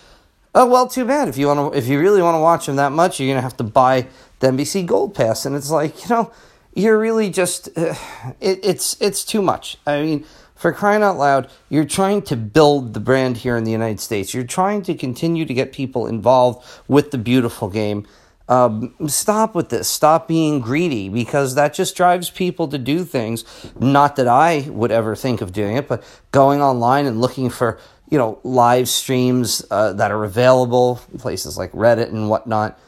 Oh 0.53 0.67
well, 0.67 0.89
too 0.89 1.05
bad. 1.05 1.29
If 1.29 1.39
you 1.39 1.47
want 1.47 1.73
to, 1.73 1.79
if 1.79 1.87
you 1.87 2.01
really 2.01 2.21
want 2.21 2.35
to 2.35 2.41
watch 2.41 2.67
them 2.67 2.77
that 2.77 2.91
much, 2.91 3.21
you're 3.21 3.31
gonna 3.31 3.43
have 3.43 3.57
to 3.59 3.65
buy 3.65 4.09
the 4.41 4.49
NBC 4.49 4.87
Gold 4.87 5.15
Pass, 5.15 5.47
and 5.47 5.55
it's 5.55 5.71
like 5.71 6.03
you 6.03 6.09
know, 6.11 6.33
you're 6.75 6.99
really 6.99 7.31
just 7.31 7.69
uh, 7.79 7.95
it, 8.41 8.59
it's 8.65 9.01
it's 9.01 9.25
too 9.25 9.41
much. 9.41 9.77
I 9.87 10.03
mean, 10.03 10.27
for 10.61 10.75
crying 10.75 11.03
out 11.03 11.17
loud, 11.17 11.51
you're 11.71 11.87
trying 11.87 12.21
to 12.21 12.37
build 12.37 12.93
the 12.93 13.01
brand 13.01 13.39
here 13.39 13.57
in 13.57 13.65
the 13.65 13.71
United 13.71 13.99
States. 13.99 14.35
You're 14.35 14.45
trying 14.45 14.83
to 14.83 14.95
continue 14.95 15.47
to 15.47 15.55
get 15.55 15.73
people 15.73 16.07
involved 16.07 16.63
with 16.87 17.13
the 17.13 17.17
beautiful 17.17 17.71
game. 17.71 18.07
Um, 18.47 18.95
stop 19.07 19.55
with 19.55 19.71
this. 19.71 19.89
Stop 19.89 20.29
being 20.29 20.61
greedy 20.61 21.09
because 21.09 21.55
that 21.55 21.73
just 21.73 21.97
drives 21.97 22.29
people 22.29 22.69
to 22.69 22.77
do 22.77 23.07
things. 23.07 23.47
Not 23.81 24.17
that 24.17 24.29
I 24.29 24.67
would 24.69 24.93
ever 24.93 25.17
think 25.17 25.41
of 25.41 25.55
doing 25.55 25.77
it, 25.79 25.89
but 25.89 26.05
going 26.31 26.61
online 26.61 27.07
and 27.07 27.23
looking 27.23 27.49
for 27.49 27.79
you 28.11 28.19
know 28.19 28.39
live 28.45 28.87
streams 28.87 29.65
uh, 29.71 29.95
that 29.95 30.11
are 30.11 30.25
available, 30.25 31.01
places 31.17 31.57
like 31.57 31.73
Reddit 31.73 32.09
and 32.09 32.29
whatnot. 32.29 32.79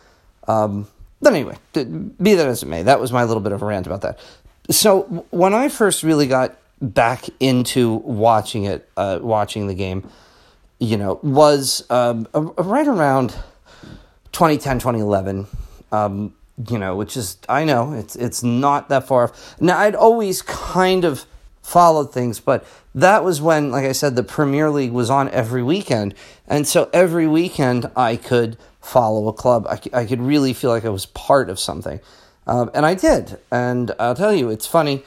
Um, 0.47 0.89
but 1.23 1.33
anyway, 1.33 1.57
be 1.73 2.35
that 2.35 2.49
as 2.49 2.63
it 2.63 2.67
may, 2.67 2.83
that 2.83 3.01
was 3.01 3.13
my 3.13 3.25
little 3.25 3.43
bit 3.43 3.53
of 3.53 3.63
a 3.63 3.65
rant 3.65 3.87
about 3.87 4.03
that. 4.03 4.19
So 4.71 5.25
when 5.31 5.55
I 5.55 5.71
first 5.71 6.03
really 6.03 6.27
got 6.27 6.59
back 6.83 7.27
into 7.39 7.95
watching 7.95 8.65
it, 8.65 8.89
uh, 8.97 9.21
watching 9.23 9.69
the 9.69 9.75
game, 9.75 10.11
you 10.81 10.97
know, 10.97 11.21
was 11.23 11.89
um, 11.91 12.27
right 12.35 12.89
around 12.89 13.31
2010, 14.33 14.81
2011. 14.81 15.47
Um, 15.93 16.35
you 16.69 16.79
know, 16.79 16.97
which 16.97 17.17
is 17.17 17.39
I 17.49 17.65
know 17.65 17.95
it's 17.95 18.15
it's 18.15 18.43
not 18.43 18.89
that 18.91 19.07
far 19.07 19.25
off. 19.25 19.61
Now 19.61 19.79
I'd 19.79 19.95
always 19.95 20.43
kind 20.43 21.05
of 21.05 21.25
followed 21.63 22.13
things, 22.13 22.41
but 22.41 22.67
that 22.95 23.25
was 23.25 23.41
when, 23.41 23.71
like 23.71 23.85
I 23.85 23.93
said, 23.93 24.17
the 24.17 24.23
Premier 24.23 24.69
League 24.69 24.93
was 24.93 25.09
on 25.09 25.31
every 25.31 25.63
weekend, 25.63 26.15
and 26.47 26.69
so 26.69 26.91
every 26.93 27.27
weekend 27.27 27.91
I 27.97 28.17
could 28.17 28.59
follow 28.81 29.29
a 29.29 29.33
club. 29.33 29.67
I, 29.67 29.81
I 29.93 30.05
could 30.05 30.21
really 30.21 30.53
feel 30.53 30.71
like 30.71 30.85
I 30.85 30.91
was 30.91 31.07
part 31.07 31.49
of 31.49 31.59
something, 31.59 32.01
um, 32.47 32.71
and 32.75 32.85
I 32.85 32.95
did. 32.95 33.39
And 33.51 33.93
I'll 33.99 34.15
tell 34.15 34.35
you, 34.35 34.51
it's 34.51 34.67
funny 34.67 35.05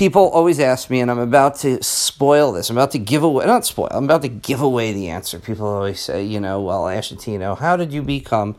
people 0.00 0.30
always 0.30 0.58
ask 0.58 0.88
me, 0.88 0.98
and 1.00 1.10
I'm 1.10 1.18
about 1.18 1.56
to 1.56 1.82
spoil 1.82 2.52
this. 2.52 2.70
I'm 2.70 2.78
about 2.78 2.92
to 2.92 2.98
give 2.98 3.22
away, 3.22 3.44
not 3.44 3.66
spoil, 3.66 3.88
I'm 3.90 4.04
about 4.04 4.22
to 4.22 4.28
give 4.28 4.62
away 4.62 4.94
the 4.94 5.10
answer. 5.10 5.38
People 5.38 5.66
always 5.66 6.00
say, 6.00 6.24
you 6.24 6.40
know, 6.40 6.58
well, 6.62 6.84
Ashitino, 6.84 7.58
how 7.58 7.76
did 7.76 7.92
you 7.92 8.00
become 8.00 8.56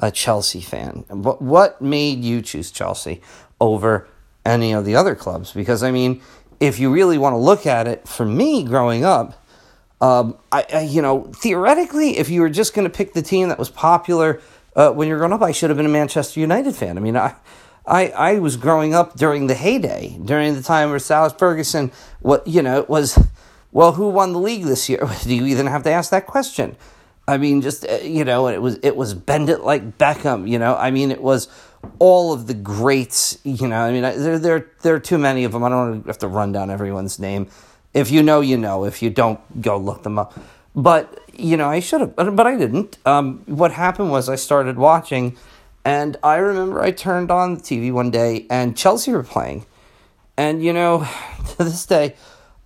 a 0.00 0.10
Chelsea 0.10 0.60
fan? 0.60 1.04
What, 1.06 1.40
what 1.40 1.80
made 1.80 2.24
you 2.24 2.42
choose 2.42 2.72
Chelsea 2.72 3.22
over 3.60 4.08
any 4.44 4.72
of 4.72 4.84
the 4.84 4.96
other 4.96 5.14
clubs? 5.14 5.52
Because, 5.52 5.84
I 5.84 5.92
mean, 5.92 6.20
if 6.58 6.80
you 6.80 6.92
really 6.92 7.18
want 7.18 7.34
to 7.34 7.38
look 7.38 7.66
at 7.66 7.86
it, 7.86 8.08
for 8.08 8.26
me 8.26 8.64
growing 8.64 9.04
up, 9.04 9.40
um, 10.00 10.36
I, 10.50 10.66
I, 10.74 10.80
you 10.80 11.02
know, 11.02 11.30
theoretically, 11.36 12.18
if 12.18 12.30
you 12.30 12.40
were 12.40 12.50
just 12.50 12.74
going 12.74 12.90
to 12.90 12.92
pick 12.92 13.12
the 13.12 13.22
team 13.22 13.48
that 13.50 13.60
was 13.60 13.70
popular 13.70 14.40
uh, 14.74 14.90
when 14.90 15.06
you 15.06 15.14
were 15.14 15.18
growing 15.20 15.34
up, 15.34 15.42
I 15.42 15.52
should 15.52 15.70
have 15.70 15.76
been 15.76 15.86
a 15.86 15.90
Manchester 15.90 16.40
United 16.40 16.74
fan. 16.74 16.98
I 16.98 17.00
mean, 17.00 17.16
I, 17.16 17.36
I, 17.86 18.08
I 18.08 18.38
was 18.38 18.56
growing 18.56 18.94
up 18.94 19.16
during 19.16 19.46
the 19.46 19.54
heyday, 19.54 20.18
during 20.24 20.54
the 20.54 20.62
time 20.62 20.90
where 20.90 21.00
Alex 21.10 21.34
Ferguson, 21.38 21.90
what 22.20 22.46
you 22.46 22.62
know, 22.62 22.84
was 22.88 23.18
well, 23.72 23.92
who 23.92 24.08
won 24.08 24.32
the 24.32 24.38
league 24.38 24.64
this 24.64 24.88
year? 24.88 25.08
Do 25.22 25.34
you 25.34 25.46
even 25.46 25.66
have 25.66 25.82
to 25.84 25.90
ask 25.90 26.10
that 26.10 26.26
question? 26.26 26.76
I 27.28 27.36
mean, 27.38 27.62
just 27.62 27.86
uh, 27.86 27.98
you 28.02 28.24
know, 28.24 28.48
it 28.48 28.60
was 28.60 28.78
it 28.82 28.96
was 28.96 29.14
bend 29.14 29.50
it 29.50 29.60
like 29.60 29.98
Beckham. 29.98 30.48
You 30.48 30.58
know, 30.58 30.76
I 30.76 30.90
mean, 30.90 31.10
it 31.10 31.22
was 31.22 31.48
all 31.98 32.32
of 32.32 32.46
the 32.46 32.54
greats. 32.54 33.38
You 33.44 33.68
know, 33.68 33.80
I 33.80 33.92
mean, 33.92 34.02
there 34.02 34.38
there 34.38 34.66
there 34.82 34.94
are 34.94 35.00
too 35.00 35.18
many 35.18 35.44
of 35.44 35.52
them. 35.52 35.62
I 35.62 35.68
don't 35.68 36.06
have 36.06 36.18
to 36.18 36.28
run 36.28 36.52
down 36.52 36.70
everyone's 36.70 37.18
name. 37.18 37.48
If 37.94 38.10
you 38.10 38.22
know, 38.22 38.40
you 38.40 38.56
know. 38.56 38.84
If 38.84 39.02
you 39.02 39.10
don't, 39.10 39.40
go 39.62 39.76
look 39.76 40.02
them 40.02 40.18
up. 40.18 40.38
But 40.74 41.20
you 41.32 41.56
know, 41.56 41.68
I 41.68 41.80
should 41.80 42.00
have, 42.00 42.16
but 42.16 42.46
I 42.46 42.56
didn't. 42.56 42.98
Um, 43.06 43.42
what 43.46 43.72
happened 43.72 44.10
was 44.10 44.28
I 44.28 44.36
started 44.36 44.76
watching 44.76 45.36
and 45.84 46.16
I 46.22 46.36
remember 46.36 46.82
I 46.82 46.90
turned 46.90 47.30
on 47.30 47.54
the 47.54 47.60
TV 47.60 47.92
one 47.92 48.10
day 48.10 48.46
and 48.50 48.76
Chelsea 48.76 49.12
were 49.12 49.22
playing. 49.22 49.66
And, 50.36 50.62
you 50.62 50.72
know, 50.72 51.08
to 51.50 51.64
this 51.64 51.86
day, 51.86 52.14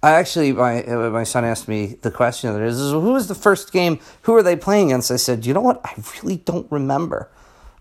I 0.02 0.10
actually, 0.12 0.52
my 0.52 0.84
uh, 0.84 1.08
my 1.08 1.24
son 1.24 1.46
asked 1.46 1.66
me 1.66 1.96
the 2.02 2.10
question 2.10 2.52
that 2.52 2.60
is, 2.60 2.78
who 2.78 3.00
was 3.12 3.26
the 3.26 3.34
first 3.34 3.72
game? 3.72 4.00
Who 4.22 4.34
are 4.34 4.42
they 4.42 4.54
playing 4.54 4.90
against? 4.90 5.10
I 5.10 5.16
said, 5.16 5.46
you 5.46 5.54
know 5.54 5.62
what? 5.62 5.80
I 5.82 5.94
really 6.22 6.36
don't 6.36 6.70
remember. 6.70 7.30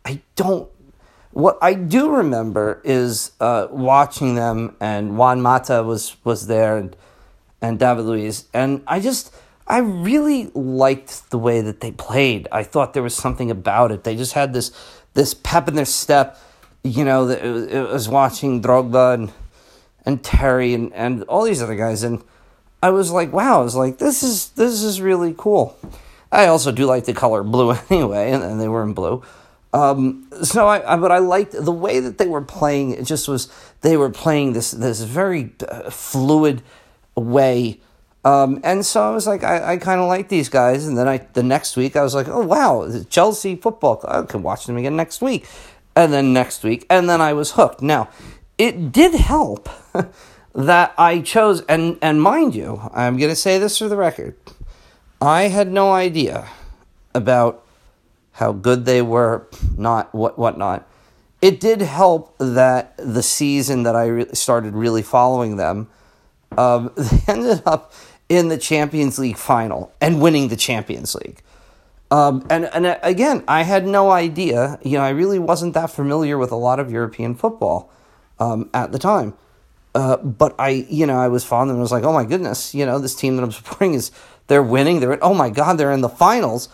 I 0.06 0.22
don't. 0.38 0.70
What 1.32 1.58
I 1.62 1.74
do 1.74 2.16
remember 2.16 2.80
is 2.86 3.34
uh, 3.42 3.68
watching 3.72 4.36
them, 4.36 4.78
and 4.80 5.18
Juan 5.18 5.42
Mata 5.42 5.84
was 5.84 6.16
was 6.24 6.48
there, 6.48 6.78
and 6.78 6.96
and 7.62 7.78
David 7.78 8.06
Luiz, 8.06 8.46
and 8.54 8.84
I 8.88 9.02
just 9.02 9.36
I 9.68 9.80
really 9.80 10.50
liked 10.54 11.30
the 11.30 11.38
way 11.38 11.60
that 11.60 11.82
they 11.82 11.92
played. 11.92 12.48
I 12.54 12.64
thought 12.64 12.94
there 12.94 13.04
was 13.04 13.16
something 13.16 13.52
about 13.52 13.92
it. 13.92 14.06
They 14.06 14.16
just 14.16 14.32
had 14.32 14.54
this 14.54 14.72
this 15.14 15.34
pep 15.34 15.68
in 15.68 15.76
their 15.76 15.86
step. 15.86 16.40
You 16.84 17.06
know, 17.06 17.30
it, 17.30 17.74
it 17.74 17.90
was 17.90 18.10
watching 18.10 18.62
Drogba 18.62 19.14
and 19.16 19.34
and 20.06 20.24
Terry 20.24 20.74
and, 20.74 20.94
and 20.94 21.24
all 21.24 21.44
these 21.44 21.62
other 21.62 21.76
guys. 21.76 22.04
And 22.04 22.24
I 22.82 22.90
was 22.90 23.12
like, 23.12 23.32
wow, 23.32 23.62
I 23.62 23.64
was 23.64 23.76
like, 23.76 23.98
this 23.98 24.24
is 24.24 24.50
this 24.50 24.84
is 24.84 25.02
really 25.02 25.34
cool. 25.38 25.78
I 26.32 26.48
also 26.48 26.72
do 26.72 26.86
like 26.86 27.06
the 27.06 27.14
color 27.14 27.44
blue 27.44 27.72
anyway, 27.90 28.32
and, 28.32 28.44
and 28.44 28.60
they 28.60 28.68
were 28.68 28.84
in 28.84 28.94
blue. 28.94 29.24
Um, 29.72 30.28
so 30.44 30.68
I, 30.68 30.94
I, 30.94 30.98
but 30.98 31.12
I 31.12 31.18
liked 31.18 31.54
the 31.54 31.72
way 31.72 32.00
that 32.00 32.20
they 32.20 32.28
were 32.28 32.42
playing. 32.42 32.92
It 32.92 33.06
just 33.06 33.28
was 33.28 33.52
they 33.82 33.98
were 33.98 34.10
playing 34.10 34.54
this 34.54 34.72
this 34.72 35.02
very 35.02 35.54
uh, 35.68 35.90
fluid 35.90 36.62
way. 37.16 37.80
Um, 38.26 38.62
and 38.64 38.86
so 38.86 39.04
I 39.04 39.10
was 39.10 39.28
like, 39.28 39.44
I, 39.44 39.74
I 39.74 39.78
kind 39.78 40.00
of 40.00 40.08
like 40.08 40.30
these 40.30 40.48
guys. 40.48 40.88
And 40.88 40.98
then 40.98 41.08
I 41.08 41.18
the 41.34 41.44
next 41.44 41.76
week 41.76 41.96
I 41.96 42.04
was 42.04 42.16
like, 42.16 42.28
oh 42.28 42.46
wow, 42.46 42.90
Chelsea 43.10 43.56
football. 43.56 44.04
I 44.08 44.22
can 44.24 44.44
watch 44.44 44.66
them 44.66 44.78
again 44.78 44.96
next 44.96 45.22
week, 45.22 45.46
and 45.96 46.14
then 46.14 46.34
next 46.34 46.64
week, 46.64 46.86
and 46.90 47.10
then 47.10 47.22
I 47.22 47.34
was 47.34 47.52
hooked. 47.52 47.82
Now 47.82 48.10
it 48.58 48.92
did 48.92 49.16
help 49.16 49.70
that 50.56 50.94
I 50.98 51.20
chose, 51.20 51.62
and, 51.62 51.98
and 52.02 52.22
mind 52.22 52.56
you, 52.56 52.90
I'm 52.94 53.18
going 53.18 53.30
to 53.30 53.36
say 53.36 53.58
this 53.58 53.78
for 53.78 53.88
the 53.88 53.98
record. 53.98 54.36
I 55.22 55.44
had 55.44 55.72
no 55.72 55.92
idea 55.92 56.48
about 57.16 57.66
how 58.34 58.52
good 58.52 58.86
they 58.86 59.02
were, 59.02 59.48
not 59.78 60.14
what 60.14 60.38
whatnot. 60.38 60.88
It 61.42 61.60
did 61.60 61.82
help 61.82 62.36
that 62.38 62.96
the 62.98 63.22
season 63.24 63.84
that 63.84 63.96
I 63.96 64.06
re- 64.06 64.34
started 64.34 64.74
really 64.74 65.02
following 65.02 65.58
them, 65.58 65.90
um, 66.58 66.92
they 66.98 67.20
ended 67.28 67.64
up 67.66 67.94
in 68.34 68.50
the 68.50 68.58
Champions 68.58 69.20
League 69.20 69.38
final 69.38 69.94
and 70.02 70.22
winning 70.22 70.48
the 70.48 70.56
Champions 70.56 71.16
League. 71.16 71.42
Um, 72.12 72.46
and 72.50 72.66
and 72.66 72.86
uh, 72.86 73.00
again, 73.02 73.44
I 73.48 73.64
had 73.64 73.88
no 73.88 74.12
idea. 74.12 74.78
You 74.84 74.98
know, 74.98 75.04
I 75.04 75.10
really 75.10 75.40
wasn't 75.40 75.74
that 75.74 75.90
familiar 75.90 76.38
with 76.38 76.52
a 76.52 76.56
lot 76.56 76.80
of 76.80 76.92
European 76.92 77.34
football 77.36 77.92
um, 78.40 78.70
at 78.74 78.92
the 78.92 79.00
time. 79.00 79.34
Uh, 79.96 80.18
but 80.18 80.56
I, 80.58 80.70
you 80.90 81.06
know, 81.06 81.18
I 81.18 81.28
was 81.28 81.46
fond 81.46 81.70
and 81.70 81.78
I 81.78 81.82
was 81.82 81.92
like, 81.92 82.04
oh 82.04 82.14
my 82.14 82.26
goodness, 82.26 82.74
you 82.74 82.86
know, 82.86 83.00
this 83.00 83.16
team 83.16 83.36
that 83.36 83.44
I'm 83.44 83.52
supporting 83.60 83.94
is 83.94 84.12
they're 84.48 84.64
winning. 84.64 85.00
They're 85.00 85.24
oh 85.24 85.34
my 85.34 85.50
god, 85.50 85.78
they're 85.78 85.92
in 85.92 86.02
the 86.02 86.10
finals, 86.10 86.70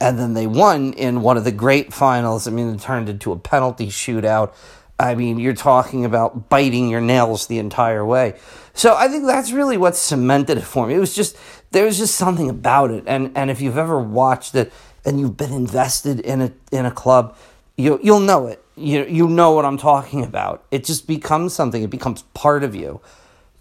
and 0.00 0.18
then 0.18 0.34
they 0.34 0.46
won 0.46 0.92
in 0.92 1.22
one 1.22 1.36
of 1.36 1.44
the 1.44 1.52
great 1.52 1.92
finals. 1.92 2.46
I 2.46 2.50
mean, 2.50 2.74
it 2.74 2.80
turned 2.80 3.08
into 3.08 3.32
a 3.32 3.38
penalty 3.38 3.88
shootout. 3.88 4.54
I 4.98 5.16
mean, 5.16 5.38
you're 5.38 5.54
talking 5.54 6.04
about 6.04 6.48
biting 6.48 6.88
your 6.88 7.00
nails 7.00 7.48
the 7.48 7.58
entire 7.58 8.04
way. 8.04 8.38
So 8.74 8.96
I 8.96 9.08
think 9.08 9.26
that's 9.26 9.52
really 9.52 9.76
what 9.76 9.96
cemented 9.96 10.58
it 10.58 10.64
for 10.64 10.86
me. 10.86 10.94
It 10.94 10.98
was 10.98 11.14
just 11.14 11.36
there 11.70 11.84
was 11.84 11.98
just 11.98 12.16
something 12.16 12.48
about 12.48 12.90
it, 12.90 13.04
and 13.06 13.32
and 13.36 13.50
if 13.50 13.60
you've 13.60 13.78
ever 13.78 14.00
watched 14.00 14.54
it 14.54 14.72
and 15.04 15.20
you've 15.20 15.36
been 15.36 15.52
invested 15.52 16.20
in 16.20 16.40
a 16.40 16.52
in 16.70 16.86
a 16.86 16.90
club, 16.90 17.36
you 17.76 18.00
you'll 18.02 18.20
know 18.20 18.46
it 18.46 18.62
you 18.76 19.04
you 19.04 19.28
know 19.28 19.52
what 19.52 19.64
I'm 19.64 19.78
talking 19.78 20.24
about. 20.24 20.64
It 20.70 20.84
just 20.84 21.06
becomes 21.06 21.52
something. 21.52 21.82
It 21.82 21.90
becomes 21.90 22.22
part 22.34 22.64
of 22.64 22.74
you, 22.74 23.00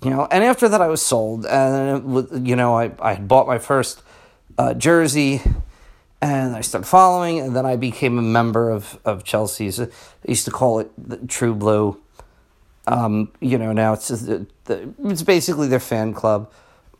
you 0.03 0.09
know. 0.09 0.27
And 0.31 0.43
after 0.43 0.69
that, 0.69 0.81
I 0.81 0.87
was 0.87 1.01
sold, 1.01 1.45
and 1.45 2.47
you 2.47 2.55
know, 2.55 2.77
I 2.77 2.91
I 2.99 3.15
bought 3.15 3.47
my 3.47 3.57
first 3.57 4.01
uh, 4.57 4.73
jersey, 4.73 5.41
and 6.21 6.55
I 6.55 6.61
started 6.61 6.87
following, 6.87 7.39
and 7.39 7.55
then 7.55 7.65
I 7.65 7.75
became 7.75 8.17
a 8.17 8.23
member 8.23 8.69
of 8.69 8.99
of 9.05 9.23
Chelsea's. 9.23 9.79
I 9.79 9.87
used 10.27 10.45
to 10.45 10.51
call 10.51 10.79
it 10.79 10.91
the 10.97 11.17
True 11.27 11.55
Blue. 11.55 12.01
Um, 12.87 13.31
you 13.39 13.57
know, 13.57 13.73
now 13.73 13.93
it's 13.93 14.07
just 14.07 14.25
the, 14.25 14.47
the, 14.65 14.93
it's 15.03 15.21
basically 15.21 15.67
their 15.67 15.79
fan 15.79 16.13
club, 16.13 16.51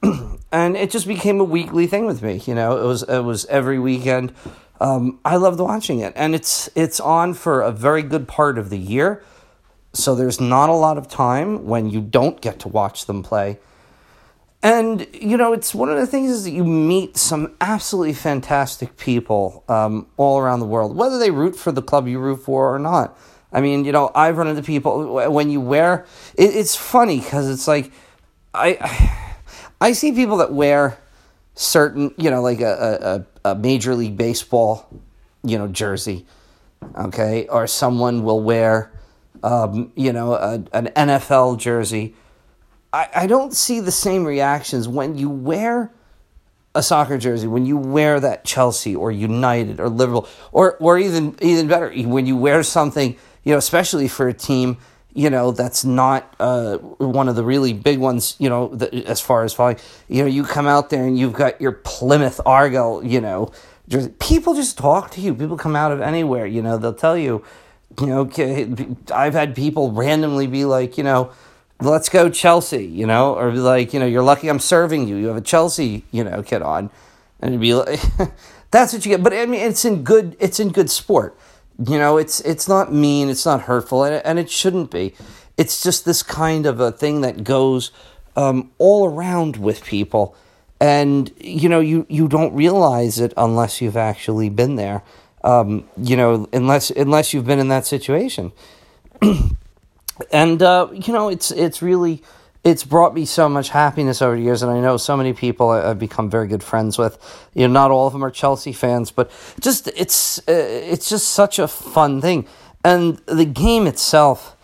and 0.52 0.78
it 0.78 0.92
just 0.92 1.08
became 1.08 1.40
a 1.40 1.44
weekly 1.44 1.88
thing 1.88 2.06
with 2.06 2.22
me. 2.22 2.42
You 2.46 2.56
know, 2.56 2.78
it 2.78 2.86
was 2.86 3.04
it 3.04 3.22
was 3.22 3.46
every 3.46 3.80
weekend 3.80 4.34
um, 4.82 5.20
I 5.24 5.36
loved 5.36 5.60
watching 5.60 6.00
it, 6.00 6.12
and 6.16 6.34
it's 6.34 6.68
it's 6.74 7.00
on 7.00 7.36
for 7.36 7.62
a 7.62 7.72
very 7.72 8.02
good 8.02 8.28
part 8.28 8.58
of 8.58 8.72
the 8.72 8.80
year. 8.80 9.24
So 9.94 10.16
there's 10.16 10.42
not 10.42 10.70
a 10.70 10.74
lot 10.74 10.98
of 10.98 11.08
time 11.08 11.66
when 11.66 11.90
you 11.90 12.02
don't 12.02 12.42
get 12.42 12.60
to 12.62 12.68
watch 12.68 13.06
them 13.06 13.22
play. 13.22 13.60
And 14.64 15.08
you 15.14 15.38
know, 15.38 15.54
it's 15.54 15.76
one 15.76 15.90
of 15.90 15.98
the 15.98 16.08
things 16.08 16.32
is 16.32 16.46
that 16.46 16.52
you 16.52 16.64
meet 16.64 17.16
some 17.16 17.56
absolutely 17.62 18.14
fantastic 18.14 18.98
people 18.98 19.64
um, 19.70 20.08
all 20.18 20.40
around 20.40 20.62
the 20.62 20.66
world, 20.66 20.96
whether 20.96 21.20
they 21.20 21.30
root 21.30 21.56
for 21.56 21.72
the 21.72 21.84
club 21.84 22.08
you 22.08 22.18
root 22.18 22.38
for 22.38 22.74
or 22.74 22.80
not. 22.80 23.16
I 23.51 23.62
mean, 23.62 23.86
you 23.86 23.91
know, 23.91 24.12
I've 24.15 24.38
run 24.38 24.48
into 24.48 24.63
people 24.63 25.13
when 25.31 25.50
you 25.50 25.60
wear. 25.60 26.05
It, 26.36 26.55
it's 26.55 26.75
funny 26.75 27.20
because 27.20 27.50
it's 27.50 27.67
like 27.67 27.91
I 28.53 28.77
I 29.81 29.93
see 29.93 30.12
people 30.12 30.38
that 30.38 30.53
wear 30.53 30.98
certain, 31.55 32.13
you 32.17 32.29
know, 32.29 32.41
like 32.41 32.62
a, 32.62 33.25
a, 33.43 33.51
a 33.51 33.55
Major 33.55 33.96
League 33.96 34.17
Baseball, 34.17 34.88
you 35.43 35.58
know, 35.58 35.67
jersey, 35.67 36.25
okay, 36.98 37.48
or 37.48 37.67
someone 37.67 38.24
will 38.24 38.41
wear, 38.41 38.91
um, 39.43 39.91
you 39.96 40.13
know, 40.13 40.34
a, 40.34 40.63
an 40.74 40.88
NFL 40.96 41.58
jersey. 41.58 42.15
I, 42.93 43.10
I 43.15 43.27
don't 43.27 43.53
see 43.53 43.79
the 43.79 43.91
same 43.91 44.25
reactions 44.25 44.88
when 44.88 45.17
you 45.17 45.29
wear 45.29 45.91
a 46.74 46.81
soccer 46.81 47.17
jersey, 47.17 47.48
when 47.48 47.65
you 47.65 47.77
wear 47.77 48.20
that 48.20 48.46
Chelsea 48.46 48.96
or 48.96 49.12
United 49.12 49.79
or 49.79 49.89
Liverpool, 49.89 50.27
or 50.51 50.77
or 50.77 50.98
even 50.98 51.36
even 51.41 51.67
better, 51.67 51.91
when 52.08 52.25
you 52.25 52.38
wear 52.38 52.63
something, 52.63 53.17
you 53.43 53.51
know, 53.51 53.57
especially 53.57 54.07
for 54.07 54.27
a 54.27 54.33
team 54.33 54.77
you 55.13 55.29
know 55.29 55.51
that's 55.51 55.83
not 55.83 56.33
uh, 56.39 56.77
one 56.77 57.27
of 57.27 57.36
the 57.36 57.43
really 57.43 57.74
big 57.74 58.00
ones 58.00 58.36
you 58.39 58.50
know 58.50 58.69
the, 58.69 59.05
as 59.05 59.19
far 59.19 59.43
as 59.43 59.53
following 59.53 59.77
you 60.07 60.21
know 60.21 60.27
you 60.27 60.43
come 60.43 60.67
out 60.67 60.89
there 60.89 61.03
and 61.03 61.17
you've 61.17 61.33
got 61.33 61.60
your 61.60 61.71
plymouth 61.71 62.39
argyle 62.45 63.03
you 63.03 63.19
know 63.19 63.51
just, 63.88 64.17
people 64.19 64.53
just 64.53 64.77
talk 64.77 65.12
to 65.12 65.21
you 65.21 65.33
people 65.33 65.57
come 65.57 65.75
out 65.75 65.91
of 65.91 66.01
anywhere 66.01 66.45
you 66.45 66.62
know 66.62 66.77
they'll 66.77 66.93
tell 66.93 67.17
you 67.17 67.43
you 68.00 68.07
know 68.07 68.29
i've 69.13 69.33
had 69.33 69.55
people 69.55 69.91
randomly 69.91 70.48
be 70.48 70.63
like 70.63 70.98
you 70.98 71.03
know 71.03 71.31
let's 71.81 72.07
go 72.07 72.29
chelsea 72.29 72.86
you 72.86 73.05
know 73.05 73.36
or 73.36 73.51
be 73.51 73.57
like 73.57 73.93
you 73.93 74.00
know 74.00 74.05
you're 74.05 74.24
lucky 74.24 74.48
i'm 74.48 74.60
serving 74.60 75.07
you 75.07 75.17
you 75.17 75.27
have 75.27 75.38
a 75.38 75.41
chelsea 75.41 76.05
you 76.12 76.24
know 76.24 76.41
kit 76.41 76.62
on 76.62 76.89
and 77.41 77.60
be 77.60 77.74
like 77.74 78.00
that's 78.71 78.93
what 78.93 79.05
you 79.05 79.10
get 79.10 79.21
but 79.21 79.33
i 79.33 79.45
mean 79.45 79.60
it's 79.60 79.83
in 79.83 80.03
good 80.03 80.38
it's 80.39 80.60
in 80.60 80.69
good 80.69 80.89
sport 80.89 81.38
you 81.88 81.98
know, 81.98 82.18
it's 82.18 82.42
it's 82.42 82.68
not 82.68 82.94
mean, 82.94 83.30
it's 83.30 83.46
not 83.46 83.62
hurtful, 83.62 84.04
and 84.04 84.24
and 84.26 84.38
it 84.40 84.50
shouldn't 84.50 84.92
be. 84.92 85.14
It's 85.58 85.82
just 85.82 86.06
this 86.06 86.24
kind 86.24 86.66
of 86.66 86.80
a 86.80 86.92
thing 86.92 87.22
that 87.22 87.44
goes 87.44 87.92
um, 88.36 88.72
all 88.78 89.08
around 89.08 89.58
with 89.58 89.84
people, 89.84 90.36
and 90.80 91.32
you 91.40 91.70
know, 91.70 91.80
you 91.80 92.06
you 92.10 92.28
don't 92.28 92.54
realize 92.54 93.20
it 93.20 93.34
unless 93.38 93.82
you've 93.82 93.98
actually 93.98 94.50
been 94.50 94.76
there. 94.76 95.02
Um, 95.44 95.86
you 95.98 96.16
know, 96.16 96.48
unless 96.54 96.92
unless 96.92 97.34
you've 97.34 97.46
been 97.48 97.60
in 97.60 97.70
that 97.70 97.86
situation, 97.86 98.52
and 100.32 100.62
uh, 100.62 100.88
you 100.94 101.14
know, 101.14 101.30
it's 101.30 101.52
it's 101.52 101.82
really 101.82 102.22
it's 102.63 102.84
brought 102.84 103.15
me 103.15 103.25
so 103.25 103.50
much 103.50 103.70
happiness 103.70 104.22
over 104.22 104.36
the 104.36 104.41
years, 104.41 104.62
and 104.62 104.72
I 104.72 104.80
know 104.80 104.98
so 104.98 105.18
many 105.18 105.34
people 105.34 105.70
I've 105.70 105.98
become 105.98 106.30
very 106.30 106.48
good 106.48 106.63
friends 106.63 106.98
with. 106.98 107.18
You 107.53 107.68
know, 107.68 107.74
not 107.74 107.91
all 107.91 108.08
of 108.08 108.13
them 108.13 108.24
are 108.24 108.32
Chelsea 108.32 108.72
fans, 108.72 109.10
but 109.10 109.32
just 109.60 109.88
it's 109.96 110.39
uh, 110.39 110.44
it's 110.48 111.10
just 111.10 111.30
such 111.30 111.58
a 111.58 111.68
fun 111.68 112.22
thing, 112.22 112.48
and 112.84 113.18
the 113.25 113.46
game 113.46 113.88
itself. 113.88 114.56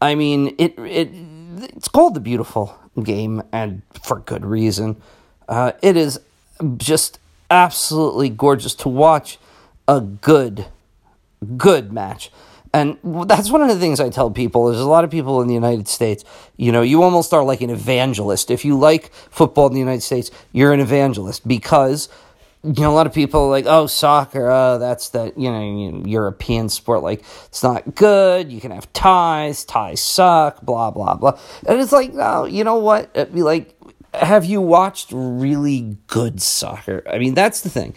I 0.00 0.14
mean, 0.14 0.54
it 0.58 0.76
it 0.78 1.10
it's 1.74 1.88
called 1.88 2.14
the 2.14 2.20
beautiful 2.20 2.76
game, 3.02 3.42
and 3.52 3.82
for 4.02 4.18
good 4.20 4.44
reason. 4.44 5.00
Uh, 5.48 5.72
it 5.80 5.96
is 5.96 6.20
just 6.76 7.18
absolutely 7.50 8.28
gorgeous 8.28 8.74
to 8.74 8.88
watch 8.88 9.38
a 9.86 10.00
good, 10.00 10.66
good 11.56 11.92
match. 11.92 12.30
And 12.74 12.98
that's 13.26 13.50
one 13.50 13.62
of 13.62 13.68
the 13.68 13.78
things 13.78 13.98
I 13.98 14.10
tell 14.10 14.30
people. 14.30 14.66
There's 14.66 14.80
a 14.80 14.86
lot 14.86 15.04
of 15.04 15.10
people 15.10 15.40
in 15.40 15.48
the 15.48 15.54
United 15.54 15.88
States, 15.88 16.24
you 16.56 16.70
know, 16.70 16.82
you 16.82 17.02
almost 17.02 17.32
are 17.32 17.42
like 17.42 17.60
an 17.60 17.70
evangelist. 17.70 18.50
If 18.50 18.64
you 18.64 18.78
like 18.78 19.12
football 19.12 19.68
in 19.68 19.72
the 19.72 19.80
United 19.80 20.02
States, 20.02 20.30
you're 20.52 20.72
an 20.72 20.80
evangelist 20.80 21.48
because, 21.48 22.10
you 22.62 22.82
know, 22.82 22.90
a 22.90 22.94
lot 22.94 23.06
of 23.06 23.14
people 23.14 23.44
are 23.44 23.50
like, 23.50 23.64
oh, 23.66 23.86
soccer, 23.86 24.50
oh, 24.50 24.78
that's 24.78 25.08
the, 25.10 25.32
you 25.36 25.50
know, 25.50 26.02
European 26.04 26.68
sport. 26.68 27.02
Like, 27.02 27.24
it's 27.46 27.62
not 27.62 27.94
good. 27.94 28.52
You 28.52 28.60
can 28.60 28.70
have 28.70 28.92
ties. 28.92 29.64
Ties 29.64 30.02
suck, 30.02 30.60
blah, 30.60 30.90
blah, 30.90 31.14
blah. 31.14 31.38
And 31.66 31.80
it's 31.80 31.92
like, 31.92 32.12
oh, 32.14 32.44
you 32.44 32.64
know 32.64 32.76
what? 32.76 33.10
It'd 33.14 33.34
be 33.34 33.42
like, 33.42 33.74
have 34.12 34.44
you 34.44 34.60
watched 34.60 35.10
really 35.12 35.96
good 36.06 36.42
soccer? 36.42 37.02
I 37.10 37.18
mean, 37.18 37.34
that's 37.34 37.62
the 37.62 37.70
thing. 37.70 37.94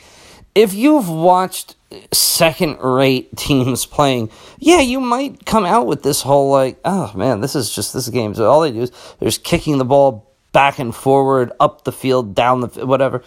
If 0.55 0.73
you've 0.73 1.09
watched 1.09 1.75
second 2.12 2.79
rate 2.79 3.36
teams 3.38 3.86
playing, 3.86 4.29
yeah, 4.60 4.79
you 4.79 5.00
might 5.00 5.45
come 5.45 5.65
out 5.65 5.88
with 5.88 6.03
this 6.03 6.21
whole 6.21 6.50
like, 6.50 6.79
oh 6.86 7.12
man, 7.15 7.41
this 7.41 7.55
is 7.55 7.74
just 7.74 7.93
this 7.93 8.10
game. 8.10 8.33
So 8.33 8.50
all 8.50 8.62
they 8.62 8.71
do 8.71 8.81
is 8.81 8.91
they're 9.19 9.27
just 9.27 9.43
kicking 9.43 9.77
the 9.77 9.86
ball 9.86 10.33
back 10.51 10.79
and 10.79 10.93
forward, 10.93 11.51
up 11.60 11.83
the 11.83 11.91
field, 11.91 12.36
down 12.36 12.62
the 12.62 12.86
whatever. 12.86 13.24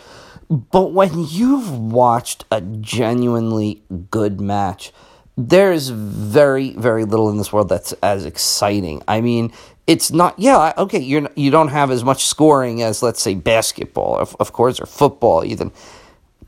But 0.51 0.93
when 0.93 1.11
you've 1.15 1.71
watched 1.71 2.45
a 2.51 2.61
genuinely 2.61 3.83
good 4.11 4.41
match, 4.41 4.93
there's 5.37 5.89
very 5.89 6.71
very 6.71 7.05
little 7.05 7.31
in 7.31 7.39
this 7.39 7.53
world 7.53 7.69
that's 7.69 7.93
as 7.95 8.25
exciting. 8.25 9.03
I 9.09 9.21
mean, 9.21 9.53
it's 9.87 10.11
not 10.11 10.39
yeah 10.39 10.73
okay 10.79 10.99
you're 10.99 11.29
you 11.35 11.51
don't 11.51 11.69
have 11.69 11.91
as 11.91 12.05
much 12.05 12.25
scoring 12.25 12.83
as 12.83 13.03
let's 13.03 13.23
say 13.23 13.35
basketball 13.35 14.17
of, 14.17 14.35
of 14.41 14.53
course 14.53 14.81
or 14.81 14.87
football 14.87 15.45
even 15.45 15.71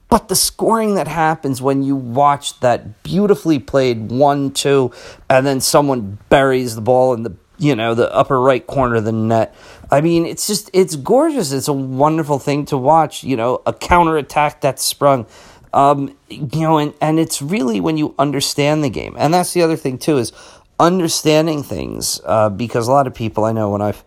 but 0.09 0.29
the 0.29 0.37
scoring 0.37 0.95
that 0.95 1.09
happens 1.09 1.61
when 1.61 1.83
you 1.83 1.97
watch 1.97 2.59
that 2.61 3.03
beautifully 3.03 3.59
played 3.59 4.11
one 4.11 4.51
two 4.51 4.93
and 5.29 5.47
then 5.47 5.61
someone 5.61 6.19
buries 6.29 6.75
the 6.75 6.81
ball 6.81 7.15
in 7.15 7.23
the 7.23 7.35
you 7.59 7.75
know 7.75 7.95
the 7.95 8.13
upper 8.15 8.41
right 8.41 8.67
corner 8.67 8.97
of 8.97 9.05
the 9.05 9.13
net 9.13 9.55
i 9.91 10.01
mean 10.01 10.27
it's 10.27 10.47
just 10.47 10.69
it's 10.75 10.95
gorgeous 10.95 11.53
it's 11.53 11.69
a 11.69 11.73
wonderful 11.73 12.39
thing 12.39 12.67
to 12.67 12.77
watch 12.77 13.25
you 13.25 13.37
know 13.37 13.63
a 13.65 13.73
counter 13.73 14.19
attack 14.19 14.61
that's 14.61 14.85
sprung 14.85 15.27
um, 15.77 16.17
you 16.31 16.61
know, 16.61 16.79
and, 16.79 16.95
and 17.03 17.21
it's 17.21 17.43
really 17.43 17.81
when 17.81 17.99
you 17.99 18.15
understand 18.19 18.83
the 18.83 18.89
game. 18.89 19.15
And 19.19 19.35
that's 19.35 19.53
the 19.53 19.63
other 19.63 19.77
thing, 19.77 19.99
too, 19.99 20.17
is 20.17 20.33
understanding 20.81 21.63
things. 21.63 22.19
Uh, 22.25 22.49
because 22.49 22.89
a 22.89 22.93
lot 22.93 23.07
of 23.07 23.15
people 23.15 23.45
I 23.45 23.53
know 23.53 23.71
when 23.71 23.83
I've, 23.83 24.03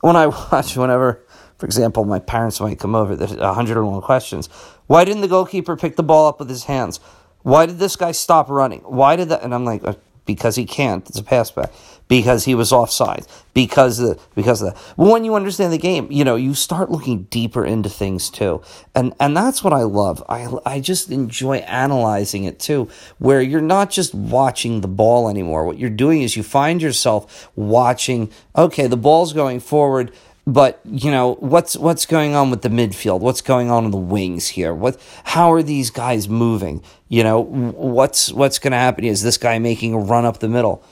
when 0.00 0.16
I 0.16 0.26
watch, 0.52 0.76
whenever, 0.76 1.24
for 1.58 1.66
example, 1.66 2.04
my 2.04 2.20
parents 2.20 2.60
might 2.60 2.78
come 2.78 2.94
over, 2.94 3.16
there's 3.16 3.34
101 3.34 4.00
questions. 4.02 4.46
Why 4.86 5.04
didn't 5.04 5.22
the 5.22 5.28
goalkeeper 5.28 5.76
pick 5.76 5.96
the 5.96 6.02
ball 6.02 6.28
up 6.28 6.38
with 6.38 6.48
his 6.48 6.64
hands? 6.64 7.00
Why 7.42 7.66
did 7.66 7.78
this 7.78 7.96
guy 7.96 8.12
stop 8.12 8.48
running? 8.48 8.80
Why 8.80 9.16
did 9.16 9.28
that? 9.30 9.42
And 9.42 9.54
I'm 9.54 9.64
like, 9.64 9.84
uh, 9.84 9.94
because 10.28 10.56
he 10.56 10.66
can't. 10.66 11.08
It's 11.08 11.18
a 11.18 11.24
pass 11.24 11.50
back. 11.50 11.72
Because 12.06 12.44
he 12.44 12.54
was 12.54 12.72
offside. 12.72 13.26
Because 13.54 13.98
of, 13.98 14.20
because 14.34 14.62
of 14.62 14.74
that. 14.74 14.94
Well, 14.96 15.12
when 15.12 15.24
you 15.24 15.34
understand 15.34 15.72
the 15.72 15.78
game, 15.78 16.06
you 16.10 16.22
know, 16.22 16.36
you 16.36 16.54
start 16.54 16.90
looking 16.90 17.24
deeper 17.24 17.64
into 17.64 17.88
things 17.88 18.30
too. 18.30 18.62
And 18.94 19.14
and 19.18 19.36
that's 19.36 19.64
what 19.64 19.72
I 19.72 19.82
love. 19.82 20.22
I 20.28 20.48
I 20.64 20.80
just 20.80 21.10
enjoy 21.10 21.56
analyzing 21.58 22.44
it 22.44 22.60
too, 22.60 22.88
where 23.18 23.40
you're 23.40 23.60
not 23.60 23.90
just 23.90 24.14
watching 24.14 24.80
the 24.82 24.88
ball 24.88 25.28
anymore. 25.28 25.64
What 25.64 25.78
you're 25.78 25.90
doing 25.90 26.22
is 26.22 26.36
you 26.36 26.42
find 26.42 26.80
yourself 26.80 27.50
watching, 27.56 28.30
okay, 28.54 28.86
the 28.86 28.96
ball's 28.96 29.32
going 29.32 29.60
forward 29.60 30.12
but 30.48 30.80
you 30.86 31.10
know 31.10 31.34
what's 31.40 31.76
what's 31.76 32.06
going 32.06 32.34
on 32.34 32.50
with 32.50 32.62
the 32.62 32.70
midfield? 32.70 33.20
What's 33.20 33.42
going 33.42 33.70
on 33.70 33.84
in 33.84 33.90
the 33.90 33.98
wings 33.98 34.48
here? 34.48 34.72
What 34.72 34.98
how 35.24 35.52
are 35.52 35.62
these 35.62 35.90
guys 35.90 36.26
moving? 36.26 36.82
You 37.08 37.22
know 37.22 37.40
what's 37.42 38.32
what's 38.32 38.58
going 38.58 38.70
to 38.72 38.78
happen? 38.78 39.04
Is 39.04 39.22
this 39.22 39.36
guy 39.36 39.58
making 39.58 39.92
a 39.92 39.98
run 39.98 40.24
up 40.24 40.38
the 40.38 40.48
middle? 40.48 40.82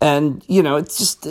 And 0.00 0.44
you 0.48 0.64
know 0.64 0.74
it's 0.74 0.98
just 0.98 1.24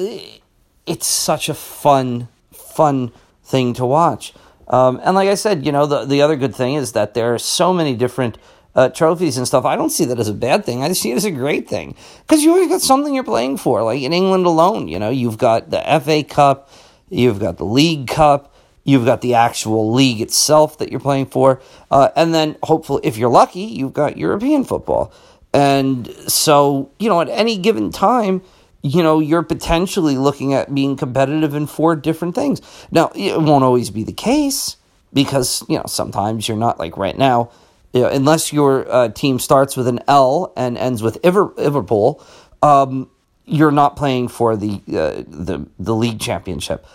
it's 0.86 1.06
such 1.06 1.50
a 1.50 1.54
fun 1.54 2.30
fun 2.54 3.12
thing 3.44 3.74
to 3.74 3.86
watch. 3.86 4.34
Um, 4.70 5.02
and 5.04 5.14
like 5.14 5.28
i 5.28 5.36
said 5.36 5.66
you 5.66 5.74
know 5.74 5.86
the 5.86 6.06
the 6.06 6.22
other 6.22 6.38
good 6.38 6.56
thing 6.56 6.76
is 6.76 6.94
that 6.94 7.16
there 7.16 7.34
are 7.34 7.38
so 7.38 7.74
many 7.74 7.98
different 7.98 8.38
uh, 8.76 8.88
trophies 8.88 9.38
and 9.38 9.46
stuff. 9.46 9.66
I 9.66 9.76
don't 9.76 9.90
see 9.90 10.06
that 10.06 10.20
as 10.20 10.30
a 10.30 10.34
bad 10.34 10.64
thing. 10.64 10.84
I 10.84 10.94
see 10.94 11.12
it 11.12 11.16
as 11.16 11.26
a 11.26 11.32
great 11.32 11.68
thing. 11.68 11.96
Because 12.22 12.44
you 12.44 12.52
always 12.52 12.70
got 12.70 12.82
something 12.82 13.14
you're 13.14 13.26
playing 13.26 13.58
for. 13.58 13.84
Like 13.84 14.02
in 14.02 14.14
England 14.14 14.46
alone, 14.46 14.88
you 14.88 15.00
know, 15.00 15.10
you've 15.10 15.38
got 15.38 15.70
the 15.70 15.82
FA 16.04 16.24
Cup, 16.24 16.70
You've 17.14 17.40
got 17.40 17.58
the 17.58 17.66
League 17.66 18.08
Cup. 18.08 18.54
You've 18.84 19.06
got 19.06 19.22
the 19.22 19.36
actual 19.36 19.94
league 19.94 20.20
itself 20.20 20.78
that 20.80 20.92
you're 20.92 21.00
playing 21.00 21.28
for. 21.28 21.62
Uh, 21.90 22.10
and 22.16 22.34
then, 22.34 22.58
hopefully, 22.64 23.02
if 23.04 23.18
you're 23.18 23.30
lucky, 23.30 23.62
you've 23.62 23.94
got 23.94 24.18
European 24.18 24.66
football. 24.66 25.14
And 25.54 26.08
so, 26.28 26.92
you 27.00 27.08
know, 27.08 27.22
at 27.22 27.30
any 27.30 27.58
given 27.58 27.92
time, 27.92 28.42
you 28.82 29.02
know, 29.02 29.20
you're 29.20 29.44
potentially 29.44 30.18
looking 30.18 30.54
at 30.54 30.74
being 30.76 30.98
competitive 30.98 31.54
in 31.54 31.68
four 31.68 31.96
different 31.96 32.36
things. 32.36 32.62
Now, 32.92 33.12
it 33.16 33.40
won't 33.40 33.64
always 33.64 33.90
be 33.90 34.04
the 34.04 34.12
case 34.12 34.76
because, 35.14 35.64
you 35.70 35.78
know, 35.78 35.86
sometimes 35.88 36.48
you're 36.48 36.58
not 36.58 36.80
like 36.80 36.98
right 36.98 37.18
now, 37.18 37.52
you 37.94 38.02
know, 38.02 38.10
unless 38.10 38.52
your 38.52 38.92
uh, 38.92 39.10
team 39.10 39.40
starts 39.40 39.78
with 39.78 39.88
an 39.88 40.02
L 40.08 40.52
and 40.58 40.78
ends 40.78 41.02
with 41.02 41.24
Liverpool, 41.24 42.22
um, 42.62 43.10
you're 43.46 43.72
not 43.72 43.96
playing 43.96 44.28
for 44.28 44.58
the, 44.58 44.82
uh, 44.90 45.24
the, 45.28 45.66
the 45.80 45.96
league 45.96 46.20
championship. 46.20 46.86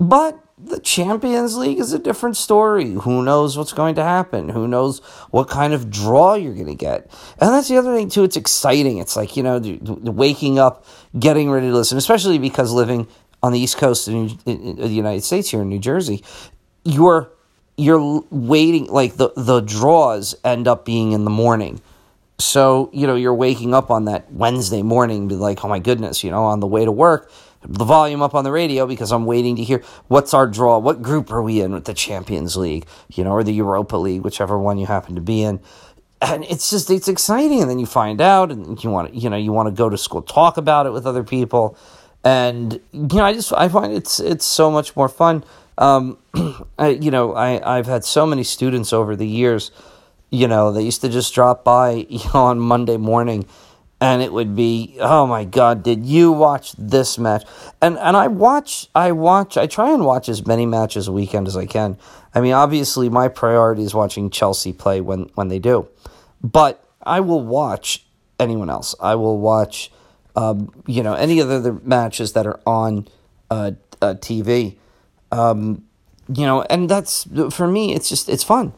But 0.00 0.38
the 0.56 0.80
Champions 0.80 1.56
League 1.56 1.78
is 1.78 1.92
a 1.92 1.98
different 1.98 2.36
story. 2.36 2.92
Who 2.92 3.22
knows 3.22 3.56
what's 3.56 3.72
going 3.72 3.94
to 3.96 4.02
happen? 4.02 4.48
Who 4.48 4.66
knows 4.68 5.00
what 5.30 5.48
kind 5.48 5.72
of 5.72 5.90
draw 5.90 6.34
you're 6.34 6.54
going 6.54 6.66
to 6.66 6.74
get? 6.74 7.10
And 7.40 7.50
that's 7.50 7.68
the 7.68 7.76
other 7.76 7.94
thing, 7.94 8.08
too. 8.08 8.24
It's 8.24 8.36
exciting. 8.36 8.98
It's 8.98 9.16
like, 9.16 9.36
you 9.36 9.42
know, 9.42 9.60
waking 9.82 10.58
up, 10.58 10.84
getting 11.18 11.50
ready 11.50 11.68
to 11.68 11.74
listen, 11.74 11.98
especially 11.98 12.38
because 12.38 12.72
living 12.72 13.06
on 13.42 13.52
the 13.52 13.60
East 13.60 13.78
Coast 13.78 14.08
in 14.08 14.38
the 14.44 14.88
United 14.88 15.22
States 15.22 15.50
here 15.50 15.62
in 15.62 15.68
New 15.68 15.78
Jersey, 15.78 16.24
you're 16.84 17.30
you're 17.76 18.22
waiting 18.30 18.86
like 18.86 19.16
the 19.16 19.30
the 19.36 19.60
draws 19.60 20.34
end 20.44 20.66
up 20.66 20.84
being 20.84 21.12
in 21.12 21.24
the 21.24 21.30
morning 21.30 21.80
so 22.38 22.90
you 22.92 23.06
know 23.06 23.14
you're 23.14 23.34
waking 23.34 23.72
up 23.72 23.90
on 23.90 24.06
that 24.06 24.30
wednesday 24.32 24.82
morning 24.82 25.28
be 25.28 25.36
like 25.36 25.64
oh 25.64 25.68
my 25.68 25.78
goodness 25.78 26.24
you 26.24 26.30
know 26.30 26.44
on 26.44 26.58
the 26.58 26.66
way 26.66 26.84
to 26.84 26.90
work 26.90 27.30
the 27.62 27.84
volume 27.84 28.22
up 28.22 28.34
on 28.34 28.44
the 28.44 28.52
radio 28.52 28.86
because 28.86 29.12
I'm 29.12 29.26
waiting 29.26 29.56
to 29.56 29.64
hear 29.64 29.82
what's 30.06 30.32
our 30.32 30.46
draw, 30.46 30.78
what 30.78 31.02
group 31.02 31.32
are 31.32 31.42
we 31.42 31.60
in 31.60 31.72
with 31.72 31.84
the 31.84 31.94
Champions 31.94 32.56
League, 32.56 32.86
you 33.08 33.24
know, 33.24 33.32
or 33.32 33.42
the 33.42 33.52
Europa 33.52 33.96
League, 33.96 34.22
whichever 34.22 34.58
one 34.58 34.78
you 34.78 34.86
happen 34.86 35.14
to 35.16 35.20
be 35.20 35.42
in. 35.42 35.60
And 36.20 36.44
it's 36.44 36.70
just 36.70 36.90
it's 36.90 37.08
exciting, 37.08 37.60
and 37.60 37.70
then 37.70 37.78
you 37.78 37.86
find 37.86 38.20
out, 38.20 38.50
and 38.50 38.82
you 38.82 38.90
want 38.90 39.12
to 39.12 39.18
you 39.18 39.30
know 39.30 39.36
you 39.36 39.52
want 39.52 39.68
to 39.68 39.72
go 39.72 39.88
to 39.88 39.96
school, 39.96 40.20
talk 40.20 40.56
about 40.56 40.86
it 40.86 40.92
with 40.92 41.06
other 41.06 41.22
people, 41.22 41.76
and 42.24 42.80
you 42.92 43.08
know 43.12 43.24
I 43.24 43.32
just 43.32 43.52
I 43.52 43.68
find 43.68 43.92
it's 43.92 44.18
it's 44.18 44.44
so 44.44 44.68
much 44.68 44.96
more 44.96 45.08
fun. 45.08 45.44
Um, 45.76 46.18
I, 46.78 46.88
you 46.88 47.12
know 47.12 47.34
I 47.34 47.78
I've 47.78 47.86
had 47.86 48.04
so 48.04 48.26
many 48.26 48.42
students 48.42 48.92
over 48.92 49.14
the 49.14 49.28
years, 49.28 49.70
you 50.30 50.48
know 50.48 50.72
they 50.72 50.82
used 50.82 51.02
to 51.02 51.08
just 51.08 51.32
drop 51.32 51.62
by 51.62 52.06
you 52.08 52.18
know, 52.34 52.46
on 52.46 52.58
Monday 52.58 52.96
morning 52.96 53.46
and 54.00 54.22
it 54.22 54.32
would 54.32 54.54
be 54.54 54.96
oh 55.00 55.26
my 55.26 55.44
god 55.44 55.82
did 55.82 56.04
you 56.04 56.32
watch 56.32 56.72
this 56.78 57.18
match? 57.18 57.44
And 57.80 57.98
and 57.98 58.16
i 58.16 58.28
watch 58.28 58.88
i 58.94 59.12
watch 59.12 59.56
i 59.56 59.66
try 59.66 59.92
and 59.92 60.04
watch 60.04 60.28
as 60.28 60.46
many 60.46 60.66
matches 60.66 61.08
a 61.08 61.12
weekend 61.12 61.48
as 61.48 61.56
i 61.56 61.66
can. 61.66 61.96
I 62.34 62.40
mean 62.40 62.52
obviously 62.52 63.08
my 63.08 63.28
priority 63.28 63.82
is 63.82 63.94
watching 63.94 64.30
chelsea 64.30 64.72
play 64.72 65.00
when 65.00 65.30
when 65.34 65.48
they 65.48 65.58
do. 65.58 65.88
But 66.42 66.84
i 67.02 67.20
will 67.20 67.42
watch 67.42 68.04
anyone 68.38 68.70
else. 68.70 68.94
I 69.00 69.16
will 69.16 69.38
watch 69.38 69.90
um, 70.36 70.70
you 70.86 71.02
know 71.02 71.14
any 71.14 71.40
other, 71.40 71.60
the 71.60 71.72
matches 71.72 72.32
that 72.34 72.46
are 72.46 72.60
on 72.66 73.08
uh, 73.50 73.72
uh, 74.00 74.14
tv 74.14 74.76
um, 75.32 75.84
you 76.32 76.46
know 76.46 76.62
and 76.62 76.88
that's 76.88 77.26
for 77.50 77.66
me 77.66 77.94
it's 77.94 78.08
just 78.08 78.28
it's 78.28 78.44
fun 78.44 78.72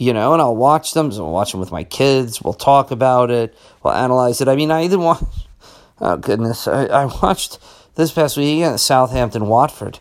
you 0.00 0.14
know, 0.14 0.32
and 0.32 0.40
I'll 0.40 0.56
watch 0.56 0.94
them. 0.94 1.12
So 1.12 1.26
I'll 1.26 1.32
watch 1.32 1.50
them 1.50 1.60
with 1.60 1.70
my 1.70 1.84
kids. 1.84 2.40
We'll 2.40 2.54
talk 2.54 2.90
about 2.90 3.30
it. 3.30 3.54
We'll 3.82 3.92
analyze 3.92 4.40
it. 4.40 4.48
I 4.48 4.56
mean, 4.56 4.70
I 4.70 4.84
even 4.84 5.00
watch. 5.02 5.22
Oh 6.00 6.16
goodness, 6.16 6.66
I, 6.66 6.86
I 6.86 7.04
watched 7.04 7.58
this 7.96 8.10
past 8.10 8.38
weekend 8.38 8.80
Southampton 8.80 9.46
Watford. 9.46 10.00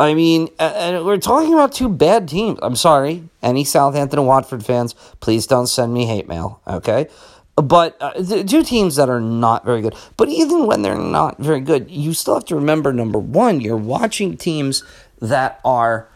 I 0.00 0.14
mean, 0.14 0.48
and 0.58 1.04
we're 1.06 1.18
talking 1.18 1.54
about 1.54 1.70
two 1.70 1.88
bad 1.88 2.28
teams. 2.28 2.58
I'm 2.60 2.74
sorry, 2.74 3.28
any 3.40 3.62
Southampton 3.62 4.18
and 4.18 4.26
Watford 4.26 4.66
fans, 4.66 4.94
please 5.20 5.46
don't 5.46 5.68
send 5.68 5.94
me 5.94 6.06
hate 6.06 6.26
mail. 6.26 6.60
Okay, 6.66 7.06
but 7.54 7.96
uh, 8.00 8.14
two 8.42 8.64
teams 8.64 8.96
that 8.96 9.08
are 9.08 9.20
not 9.20 9.64
very 9.64 9.80
good. 9.80 9.94
But 10.16 10.28
even 10.28 10.66
when 10.66 10.82
they're 10.82 10.98
not 10.98 11.38
very 11.38 11.60
good, 11.60 11.88
you 11.88 12.14
still 12.14 12.34
have 12.34 12.46
to 12.46 12.56
remember 12.56 12.92
number 12.92 13.20
one, 13.20 13.60
you're 13.60 13.76
watching 13.76 14.36
teams 14.36 14.82
that 15.20 15.60
are 15.64 16.08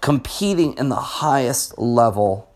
competing 0.00 0.76
in 0.76 0.88
the 0.88 0.96
highest 0.96 1.78
level 1.78 2.50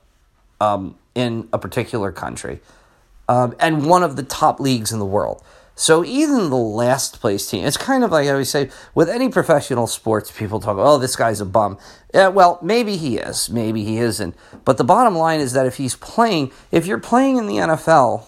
um, 0.60 0.96
in 1.14 1.48
a 1.52 1.58
particular 1.58 2.12
country 2.12 2.60
um, 3.28 3.54
and 3.58 3.86
one 3.86 4.02
of 4.02 4.16
the 4.16 4.22
top 4.22 4.60
leagues 4.60 4.92
in 4.92 4.98
the 4.98 5.06
world. 5.06 5.42
So 5.76 6.04
even 6.04 6.50
the 6.50 6.56
last 6.56 7.20
place 7.20 7.50
team, 7.50 7.66
it's 7.66 7.76
kind 7.76 8.04
of 8.04 8.12
like 8.12 8.28
I 8.28 8.30
always 8.30 8.48
say 8.48 8.70
with 8.94 9.08
any 9.08 9.28
professional 9.28 9.88
sports, 9.88 10.30
people 10.30 10.60
talk, 10.60 10.76
oh, 10.78 10.98
this 10.98 11.16
guy's 11.16 11.40
a 11.40 11.44
bum. 11.44 11.78
Yeah, 12.12 12.28
well, 12.28 12.60
maybe 12.62 12.96
he 12.96 13.18
is, 13.18 13.50
maybe 13.50 13.82
he 13.84 13.98
isn't. 13.98 14.36
But 14.64 14.78
the 14.78 14.84
bottom 14.84 15.16
line 15.16 15.40
is 15.40 15.52
that 15.54 15.66
if 15.66 15.78
he's 15.78 15.96
playing, 15.96 16.52
if 16.70 16.86
you're 16.86 17.00
playing 17.00 17.38
in 17.38 17.48
the 17.48 17.56
NFL, 17.56 18.26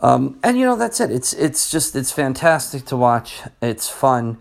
Um, 0.00 0.38
and 0.42 0.58
you 0.58 0.64
know 0.64 0.76
that's 0.76 0.98
it. 0.98 1.10
It's 1.10 1.34
it's 1.34 1.70
just 1.70 1.94
it's 1.94 2.10
fantastic 2.10 2.86
to 2.86 2.96
watch. 2.96 3.42
It's 3.60 3.90
fun. 3.90 4.38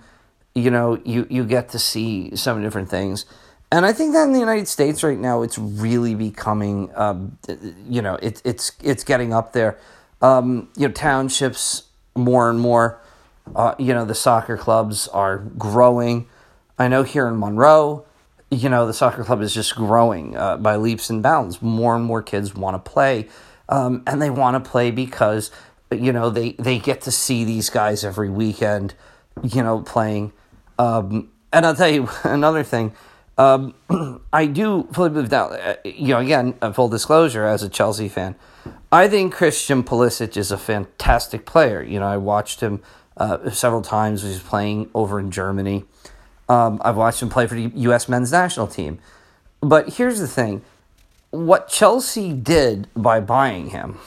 You 0.56 0.72
know, 0.72 1.02
you 1.04 1.28
you 1.30 1.44
get 1.44 1.68
to 1.70 1.80
see 1.80 2.34
some 2.38 2.62
different 2.62 2.88
things 2.90 3.26
And 3.72 3.86
I 3.86 3.94
think 3.94 4.14
that 4.14 4.24
in 4.24 4.34
the 4.34 4.40
United 4.40 4.68
States 4.68 5.04
right 5.04 5.18
now, 5.18 5.44
it's 5.44 5.58
really 5.58 6.16
becoming, 6.16 6.92
um, 6.96 7.38
you 7.88 8.02
know, 8.02 8.16
it, 8.16 8.42
it's 8.44 8.72
it's 8.82 9.04
getting 9.04 9.32
up 9.32 9.54
there. 9.54 9.78
Um, 10.22 10.70
you 10.76 10.88
know, 10.88 10.94
townships 10.94 11.84
more 12.16 12.50
and 12.50 12.60
more. 12.60 13.00
Uh, 13.56 13.76
you 13.78 13.94
know, 13.94 14.06
the 14.06 14.16
soccer 14.16 14.58
clubs 14.58 15.08
are 15.10 15.38
growing. 15.38 16.28
I 16.78 16.88
know 16.88 17.04
here 17.04 17.28
in 17.28 17.40
Monroe, 17.40 18.06
you 18.50 18.70
know, 18.70 18.88
the 18.88 18.94
soccer 18.94 19.24
club 19.24 19.42
is 19.42 19.54
just 19.54 19.76
growing 19.76 20.36
uh, 20.36 20.58
by 20.58 20.76
leaps 20.76 21.10
and 21.10 21.22
bounds. 21.22 21.62
More 21.62 21.96
and 21.96 22.04
more 22.04 22.24
kids 22.24 22.56
want 22.56 22.84
to 22.84 22.92
play, 22.92 23.28
um, 23.68 24.02
and 24.08 24.22
they 24.22 24.30
want 24.32 24.64
to 24.64 24.70
play 24.70 24.90
because 24.90 25.52
you 25.92 26.12
know 26.12 26.32
they 26.32 26.54
they 26.54 26.80
get 26.80 27.02
to 27.02 27.12
see 27.12 27.44
these 27.44 27.70
guys 27.70 28.04
every 28.04 28.30
weekend. 28.30 28.96
You 29.44 29.62
know, 29.62 29.82
playing. 29.82 30.34
Um, 30.80 31.30
and 31.54 31.66
I'll 31.66 31.76
tell 31.76 31.90
you 31.90 32.10
another 32.24 32.64
thing. 32.64 32.94
Um, 33.40 33.74
I 34.34 34.46
do 34.46 34.88
fully 34.92 35.10
believe 35.10 35.30
that, 35.30 35.52
uh, 35.52 35.76
you 35.86 36.10
know, 36.10 36.20
again, 36.20 36.54
full 36.74 36.90
disclosure 36.90 37.46
as 37.46 37.64
a 37.64 37.70
Chelsea 37.70 38.10
fan, 38.10 38.36
I 38.92 39.08
think 39.08 39.34
Christian 39.34 39.82
Pulisic 39.82 40.36
is 40.36 40.52
a 40.52 40.58
fantastic 40.58 41.46
player. 41.46 41.82
You 41.82 42.02
know, 42.02 42.08
I 42.08 42.18
watched 42.18 42.60
him 42.60 42.82
uh, 43.16 43.50
several 43.50 43.82
times. 43.82 44.24
When 44.24 44.32
he 44.32 44.36
was 44.36 44.44
playing 44.44 44.90
over 44.94 45.20
in 45.20 45.32
Germany. 45.32 45.86
Um, 46.50 46.82
I've 46.84 46.98
watched 46.98 47.22
him 47.22 47.30
play 47.30 47.48
for 47.48 47.56
the 47.56 47.72
U.S. 47.76 48.10
men's 48.10 48.32
national 48.32 48.68
team. 48.68 49.00
But 49.62 49.94
here's 49.94 50.20
the 50.20 50.28
thing 50.28 50.64
what 51.32 51.68
Chelsea 51.68 52.34
did 52.34 52.88
by 52.96 53.20
buying 53.20 53.70
him 53.70 54.00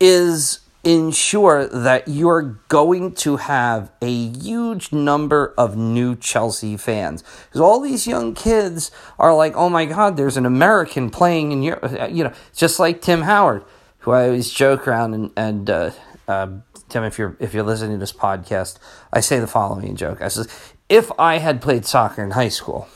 is 0.00 0.60
ensure 0.86 1.66
that 1.66 2.06
you're 2.06 2.60
going 2.68 3.12
to 3.12 3.36
have 3.36 3.90
a 4.00 4.28
huge 4.28 4.92
number 4.92 5.52
of 5.58 5.76
new 5.76 6.14
Chelsea 6.14 6.76
fans. 6.76 7.24
Because 7.46 7.60
all 7.60 7.80
these 7.80 8.06
young 8.06 8.34
kids 8.34 8.92
are 9.18 9.34
like, 9.34 9.56
oh 9.56 9.68
my 9.68 9.84
God, 9.84 10.16
there's 10.16 10.36
an 10.36 10.46
American 10.46 11.10
playing 11.10 11.50
in 11.50 11.64
Europe. 11.64 11.90
You 12.10 12.24
know, 12.24 12.32
just 12.54 12.78
like 12.78 13.02
Tim 13.02 13.22
Howard, 13.22 13.64
who 13.98 14.12
I 14.12 14.26
always 14.26 14.48
joke 14.50 14.86
around 14.86 15.14
and, 15.14 15.32
and 15.36 15.68
uh, 15.68 15.90
uh, 16.28 16.48
Tim, 16.88 17.02
if 17.02 17.18
you're 17.18 17.36
if 17.40 17.52
you're 17.52 17.64
listening 17.64 17.92
to 17.92 17.98
this 17.98 18.12
podcast, 18.12 18.78
I 19.12 19.18
say 19.18 19.40
the 19.40 19.48
following 19.48 19.96
joke. 19.96 20.22
I 20.22 20.28
says, 20.28 20.48
if 20.88 21.10
I 21.18 21.38
had 21.38 21.60
played 21.60 21.84
soccer 21.84 22.22
in 22.22 22.30
high 22.30 22.48
school, 22.48 22.86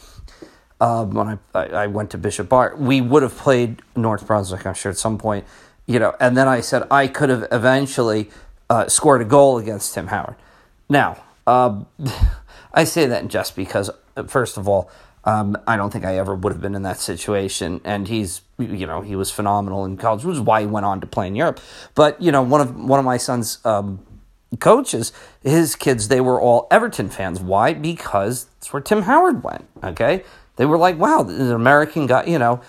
um, 0.80 1.10
when 1.10 1.40
I, 1.54 1.58
I 1.66 1.86
went 1.88 2.10
to 2.10 2.18
Bishop 2.18 2.52
Ahr, 2.52 2.76
we 2.76 3.00
would 3.00 3.24
have 3.24 3.36
played 3.36 3.82
North 3.96 4.28
Brunswick, 4.28 4.64
I'm 4.64 4.74
sure, 4.74 4.92
at 4.92 4.98
some 4.98 5.18
point 5.18 5.44
you 5.90 5.98
know, 5.98 6.14
and 6.20 6.36
then 6.36 6.46
I 6.46 6.60
said 6.60 6.86
I 6.88 7.08
could 7.08 7.30
have 7.30 7.48
eventually 7.50 8.30
uh, 8.68 8.86
scored 8.86 9.22
a 9.22 9.24
goal 9.24 9.58
against 9.58 9.92
Tim 9.92 10.06
Howard. 10.06 10.36
Now, 10.88 11.20
um, 11.48 11.86
I 12.72 12.84
say 12.84 13.06
that 13.06 13.26
just 13.26 13.56
because, 13.56 13.90
first 14.28 14.56
of 14.56 14.68
all, 14.68 14.88
um, 15.24 15.56
I 15.66 15.76
don't 15.76 15.92
think 15.92 16.04
I 16.04 16.16
ever 16.16 16.32
would 16.32 16.52
have 16.52 16.62
been 16.62 16.76
in 16.76 16.84
that 16.84 17.00
situation. 17.00 17.80
And 17.82 18.06
he's, 18.06 18.42
you 18.56 18.86
know, 18.86 19.00
he 19.00 19.16
was 19.16 19.32
phenomenal 19.32 19.84
in 19.84 19.96
college, 19.96 20.24
which 20.24 20.36
is 20.36 20.40
why 20.40 20.60
he 20.60 20.66
went 20.68 20.86
on 20.86 21.00
to 21.00 21.08
play 21.08 21.26
in 21.26 21.34
Europe. 21.34 21.58
But 21.96 22.22
you 22.22 22.30
know, 22.30 22.42
one 22.42 22.60
of 22.60 22.76
one 22.76 23.00
of 23.00 23.04
my 23.04 23.16
son's 23.16 23.58
um, 23.66 24.06
coaches, 24.60 25.12
his 25.42 25.74
kids, 25.74 26.06
they 26.06 26.20
were 26.20 26.40
all 26.40 26.68
Everton 26.70 27.10
fans. 27.10 27.40
Why? 27.40 27.74
Because 27.74 28.44
that's 28.44 28.72
where 28.72 28.80
Tim 28.80 29.02
Howard 29.02 29.42
went. 29.42 29.66
Okay, 29.82 30.22
they 30.54 30.66
were 30.66 30.78
like, 30.78 30.98
wow, 30.98 31.22
an 31.22 31.50
American 31.50 32.06
guy, 32.06 32.26
you 32.26 32.38
know 32.38 32.60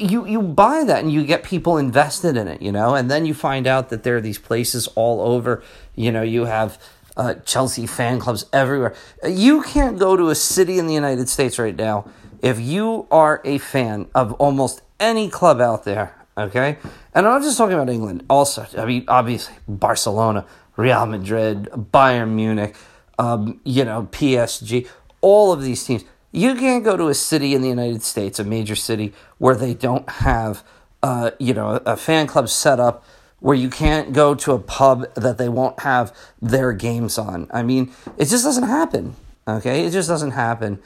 you 0.00 0.26
you 0.26 0.42
buy 0.42 0.84
that 0.84 1.02
and 1.02 1.12
you 1.12 1.24
get 1.24 1.44
people 1.44 1.76
invested 1.76 2.36
in 2.36 2.48
it, 2.48 2.62
you 2.62 2.72
know, 2.72 2.94
and 2.94 3.10
then 3.10 3.26
you 3.26 3.34
find 3.34 3.66
out 3.66 3.90
that 3.90 4.02
there 4.02 4.16
are 4.16 4.20
these 4.20 4.38
places 4.38 4.88
all 4.94 5.20
over. 5.20 5.62
You 5.94 6.10
know, 6.10 6.22
you 6.22 6.46
have 6.46 6.80
uh, 7.16 7.34
Chelsea 7.44 7.86
fan 7.86 8.18
clubs 8.18 8.46
everywhere. 8.52 8.94
You 9.26 9.62
can't 9.62 9.98
go 9.98 10.16
to 10.16 10.30
a 10.30 10.34
city 10.34 10.78
in 10.78 10.86
the 10.86 10.94
United 10.94 11.28
States 11.28 11.58
right 11.58 11.76
now 11.76 12.08
if 12.42 12.58
you 12.58 13.06
are 13.10 13.42
a 13.44 13.58
fan 13.58 14.08
of 14.14 14.32
almost 14.34 14.82
any 14.98 15.28
club 15.28 15.60
out 15.60 15.84
there. 15.84 16.14
Okay, 16.38 16.78
and 17.14 17.26
I'm 17.26 17.34
not 17.34 17.42
just 17.42 17.58
talking 17.58 17.74
about 17.74 17.90
England. 17.90 18.24
Also, 18.30 18.66
I 18.78 18.86
mean, 18.86 19.04
obviously 19.08 19.54
Barcelona, 19.68 20.46
Real 20.76 21.04
Madrid, 21.04 21.64
Bayern 21.92 22.30
Munich, 22.30 22.74
um, 23.18 23.60
you 23.64 23.84
know, 23.84 24.08
PSG, 24.10 24.88
all 25.20 25.52
of 25.52 25.62
these 25.62 25.84
teams 25.84 26.04
you 26.32 26.54
can't 26.54 26.84
go 26.84 26.96
to 26.96 27.08
a 27.08 27.14
city 27.14 27.54
in 27.54 27.62
the 27.62 27.68
United 27.68 28.02
States, 28.02 28.38
a 28.38 28.44
major 28.44 28.76
city, 28.76 29.12
where 29.38 29.56
they 29.56 29.74
don't 29.74 30.08
have, 30.08 30.62
uh, 31.02 31.32
you 31.38 31.54
know, 31.54 31.80
a 31.84 31.96
fan 31.96 32.26
club 32.26 32.48
set 32.48 32.78
up 32.78 33.04
where 33.40 33.56
you 33.56 33.70
can't 33.70 34.12
go 34.12 34.34
to 34.34 34.52
a 34.52 34.58
pub 34.58 35.12
that 35.14 35.38
they 35.38 35.48
won't 35.48 35.80
have 35.80 36.14
their 36.40 36.72
games 36.72 37.18
on. 37.18 37.48
I 37.50 37.62
mean, 37.62 37.92
it 38.16 38.26
just 38.26 38.44
doesn't 38.44 38.68
happen. 38.68 39.16
Okay, 39.48 39.84
it 39.86 39.90
just 39.90 40.08
doesn't 40.08 40.32
happen. 40.32 40.78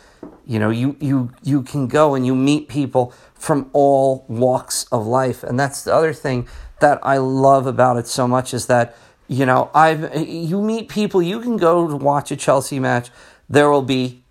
You 0.47 0.59
know, 0.59 0.71
you 0.71 0.97
you 1.01 1.33
you 1.43 1.63
can 1.63 1.89
go 1.89 2.15
and 2.15 2.25
you 2.25 2.35
meet 2.35 2.69
people 2.69 3.13
from 3.35 3.69
all 3.73 4.25
walks 4.29 4.87
of 4.91 5.07
life, 5.07 5.43
and 5.43 5.59
that's 5.59 5.85
the 5.85 5.93
other 5.93 6.15
thing 6.15 6.49
that 6.81 6.99
I 7.03 7.19
love 7.19 7.67
about 7.67 7.99
it 7.99 8.07
so 8.07 8.27
much 8.27 8.55
is 8.55 8.67
that 8.67 8.97
you 9.29 9.45
know 9.45 9.71
I've 9.75 10.17
you 10.17 10.63
meet 10.63 10.89
people. 10.89 11.21
You 11.21 11.41
can 11.41 11.57
go 11.57 11.89
to 11.89 11.97
watch 11.97 12.31
a 12.31 12.37
Chelsea 12.37 12.79
match. 12.79 13.11
There 13.51 13.69
will 13.69 13.83
be 13.83 14.23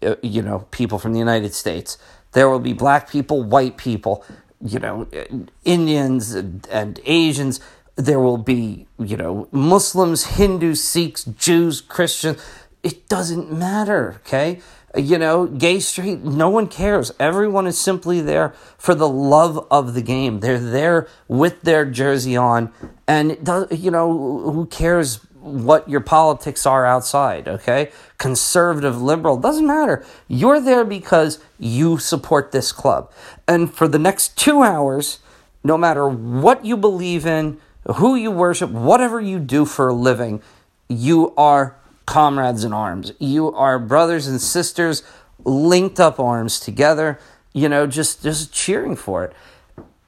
Uh, 0.00 0.14
you 0.22 0.42
know, 0.42 0.60
people 0.70 0.96
from 0.96 1.12
the 1.12 1.18
United 1.18 1.52
States. 1.52 1.98
There 2.30 2.48
will 2.48 2.60
be 2.60 2.72
black 2.72 3.10
people, 3.10 3.42
white 3.42 3.76
people, 3.76 4.24
you 4.64 4.78
know, 4.78 5.08
uh, 5.12 5.24
Indians 5.64 6.34
and, 6.34 6.68
and 6.70 7.00
Asians. 7.04 7.58
There 7.96 8.20
will 8.20 8.38
be, 8.38 8.86
you 8.96 9.16
know, 9.16 9.48
Muslims, 9.50 10.36
Hindus, 10.36 10.84
Sikhs, 10.84 11.24
Jews, 11.24 11.80
Christians. 11.80 12.40
It 12.84 13.08
doesn't 13.08 13.50
matter, 13.50 14.20
okay? 14.20 14.60
Uh, 14.94 15.00
you 15.00 15.18
know, 15.18 15.46
gay, 15.46 15.80
straight, 15.80 16.22
no 16.22 16.48
one 16.48 16.68
cares. 16.68 17.10
Everyone 17.18 17.66
is 17.66 17.76
simply 17.76 18.20
there 18.20 18.54
for 18.78 18.94
the 18.94 19.08
love 19.08 19.66
of 19.68 19.94
the 19.94 20.02
game. 20.02 20.38
They're 20.38 20.60
there 20.60 21.08
with 21.26 21.62
their 21.62 21.84
jersey 21.84 22.36
on, 22.36 22.72
and, 23.08 23.36
does, 23.44 23.66
you 23.72 23.90
know, 23.90 24.12
who 24.52 24.66
cares 24.66 25.18
what 25.48 25.88
your 25.88 26.00
politics 26.00 26.66
are 26.66 26.86
outside, 26.86 27.48
okay? 27.48 27.90
Conservative, 28.18 29.00
liberal, 29.00 29.36
doesn't 29.36 29.66
matter. 29.66 30.04
You're 30.26 30.60
there 30.60 30.84
because 30.84 31.40
you 31.58 31.98
support 31.98 32.52
this 32.52 32.72
club. 32.72 33.10
And 33.46 33.72
for 33.72 33.88
the 33.88 33.98
next 33.98 34.36
two 34.36 34.62
hours, 34.62 35.18
no 35.64 35.76
matter 35.76 36.08
what 36.08 36.64
you 36.64 36.76
believe 36.76 37.26
in, 37.26 37.58
who 37.96 38.14
you 38.14 38.30
worship, 38.30 38.70
whatever 38.70 39.20
you 39.20 39.38
do 39.38 39.64
for 39.64 39.88
a 39.88 39.94
living, 39.94 40.42
you 40.88 41.34
are 41.36 41.76
comrades 42.06 42.64
in 42.64 42.72
arms. 42.72 43.12
You 43.18 43.52
are 43.52 43.78
brothers 43.78 44.26
and 44.26 44.40
sisters 44.40 45.02
linked 45.44 46.00
up 46.00 46.18
arms 46.18 46.60
together, 46.60 47.18
you 47.52 47.68
know, 47.68 47.86
just, 47.86 48.22
just 48.22 48.52
cheering 48.52 48.96
for 48.96 49.24
it. 49.24 49.32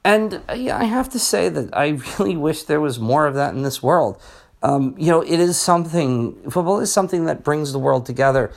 And 0.03 0.41
yeah, 0.55 0.77
I 0.77 0.85
have 0.85 1.09
to 1.09 1.19
say 1.19 1.49
that 1.49 1.75
I 1.75 1.87
really 2.19 2.35
wish 2.35 2.63
there 2.63 2.81
was 2.81 2.99
more 2.99 3.27
of 3.27 3.35
that 3.35 3.53
in 3.53 3.61
this 3.61 3.83
world 3.83 4.21
um, 4.61 4.95
you 4.97 5.07
know, 5.07 5.21
it 5.21 5.39
is 5.39 5.59
something, 5.59 6.35
football 6.49 6.79
is 6.79 6.93
something 6.93 7.25
that 7.25 7.43
brings 7.43 7.71
the 7.71 7.79
world 7.79 8.05
together. 8.05 8.51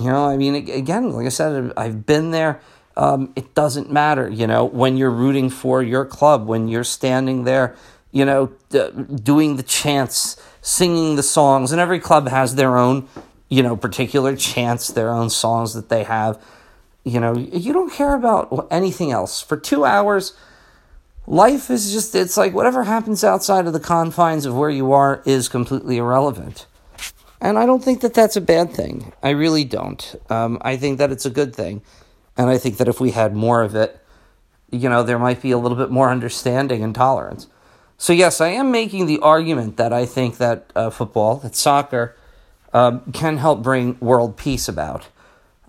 You 0.00 0.06
know, 0.06 0.28
I 0.28 0.36
mean, 0.36 0.54
again, 0.54 1.12
like 1.12 1.26
I 1.26 1.30
said, 1.30 1.72
I've 1.76 2.06
been 2.06 2.30
there. 2.30 2.60
Um, 2.96 3.32
it 3.34 3.54
doesn't 3.54 3.90
matter, 3.90 4.28
you 4.28 4.46
know, 4.46 4.64
when 4.64 4.96
you're 4.96 5.10
rooting 5.10 5.50
for 5.50 5.82
your 5.82 6.04
club, 6.04 6.46
when 6.46 6.68
you're 6.68 6.84
standing 6.84 7.42
there, 7.42 7.74
you 8.12 8.24
know, 8.24 8.52
d- 8.70 8.90
doing 9.22 9.56
the 9.56 9.64
chants, 9.64 10.40
singing 10.62 11.16
the 11.16 11.22
songs, 11.24 11.72
and 11.72 11.80
every 11.80 11.98
club 11.98 12.28
has 12.28 12.54
their 12.54 12.78
own, 12.78 13.08
you 13.48 13.64
know, 13.64 13.76
particular 13.76 14.36
chants, 14.36 14.88
their 14.88 15.10
own 15.10 15.28
songs 15.28 15.74
that 15.74 15.88
they 15.88 16.04
have. 16.04 16.40
You 17.02 17.18
know, 17.18 17.36
you 17.36 17.72
don't 17.72 17.92
care 17.92 18.14
about 18.14 18.68
anything 18.70 19.10
else. 19.10 19.40
For 19.40 19.56
two 19.56 19.84
hours, 19.84 20.34
life 21.26 21.70
is 21.70 21.92
just, 21.92 22.14
it's 22.14 22.36
like 22.36 22.54
whatever 22.54 22.84
happens 22.84 23.24
outside 23.24 23.66
of 23.66 23.72
the 23.72 23.80
confines 23.80 24.46
of 24.46 24.54
where 24.54 24.70
you 24.70 24.92
are 24.92 25.22
is 25.24 25.48
completely 25.48 25.98
irrelevant. 25.98 26.66
And 27.40 27.58
I 27.58 27.66
don't 27.66 27.84
think 27.84 28.00
that 28.00 28.14
that's 28.14 28.36
a 28.36 28.40
bad 28.40 28.72
thing. 28.72 29.12
I 29.22 29.30
really 29.30 29.64
don't. 29.64 30.14
Um, 30.30 30.58
I 30.62 30.76
think 30.76 30.98
that 30.98 31.12
it's 31.12 31.26
a 31.26 31.30
good 31.30 31.54
thing. 31.54 31.82
And 32.36 32.48
I 32.48 32.58
think 32.58 32.78
that 32.78 32.88
if 32.88 33.00
we 33.00 33.10
had 33.10 33.34
more 33.34 33.62
of 33.62 33.74
it, 33.74 34.00
you 34.70 34.88
know, 34.88 35.02
there 35.02 35.18
might 35.18 35.42
be 35.42 35.50
a 35.50 35.58
little 35.58 35.76
bit 35.76 35.90
more 35.90 36.10
understanding 36.10 36.82
and 36.82 36.94
tolerance. 36.94 37.46
So, 37.96 38.12
yes, 38.12 38.40
I 38.40 38.48
am 38.48 38.70
making 38.70 39.06
the 39.06 39.20
argument 39.20 39.76
that 39.76 39.92
I 39.92 40.04
think 40.06 40.38
that 40.38 40.70
uh, 40.74 40.90
football, 40.90 41.36
that 41.36 41.54
soccer, 41.54 42.16
um, 42.72 43.12
can 43.12 43.36
help 43.36 43.62
bring 43.62 43.98
world 44.00 44.36
peace 44.36 44.68
about. 44.68 45.06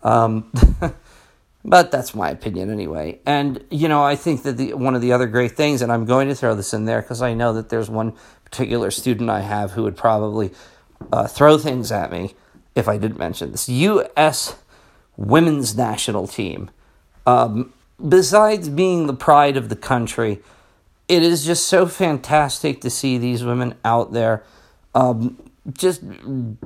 Um, 0.01 0.51
But 1.67 1.89
that's 1.89 2.13
my 2.13 2.29
opinion 2.29 2.69
anyway. 2.69 3.19
And, 3.25 3.63
you 3.71 3.87
know, 3.87 4.03
I 4.03 4.15
think 4.15 4.43
that 4.43 4.55
the, 4.55 4.75
one 4.75 4.93
of 4.93 5.01
the 5.01 5.11
other 5.11 5.25
great 5.25 5.53
things, 5.53 5.81
and 5.81 5.91
I'm 5.91 6.05
going 6.05 6.27
to 6.27 6.35
throw 6.35 6.53
this 6.53 6.75
in 6.75 6.85
there 6.85 7.01
because 7.01 7.23
I 7.23 7.33
know 7.33 7.53
that 7.53 7.69
there's 7.69 7.89
one 7.89 8.13
particular 8.43 8.91
student 8.91 9.31
I 9.31 9.41
have 9.41 9.71
who 9.71 9.81
would 9.81 9.97
probably 9.97 10.51
uh, 11.11 11.27
throw 11.27 11.57
things 11.57 11.91
at 11.91 12.11
me 12.11 12.35
if 12.75 12.87
I 12.87 12.97
didn't 12.97 13.17
mention 13.17 13.51
this. 13.51 13.67
U.S. 13.67 14.55
women's 15.17 15.75
national 15.75 16.27
team. 16.27 16.69
Um, 17.25 17.73
besides 18.07 18.69
being 18.69 19.07
the 19.07 19.15
pride 19.15 19.57
of 19.57 19.69
the 19.69 19.75
country, 19.75 20.43
it 21.07 21.23
is 21.23 21.47
just 21.47 21.65
so 21.65 21.87
fantastic 21.87 22.81
to 22.81 22.91
see 22.91 23.17
these 23.17 23.43
women 23.43 23.73
out 23.83 24.13
there 24.13 24.43
um, 24.93 25.41
just 25.73 26.03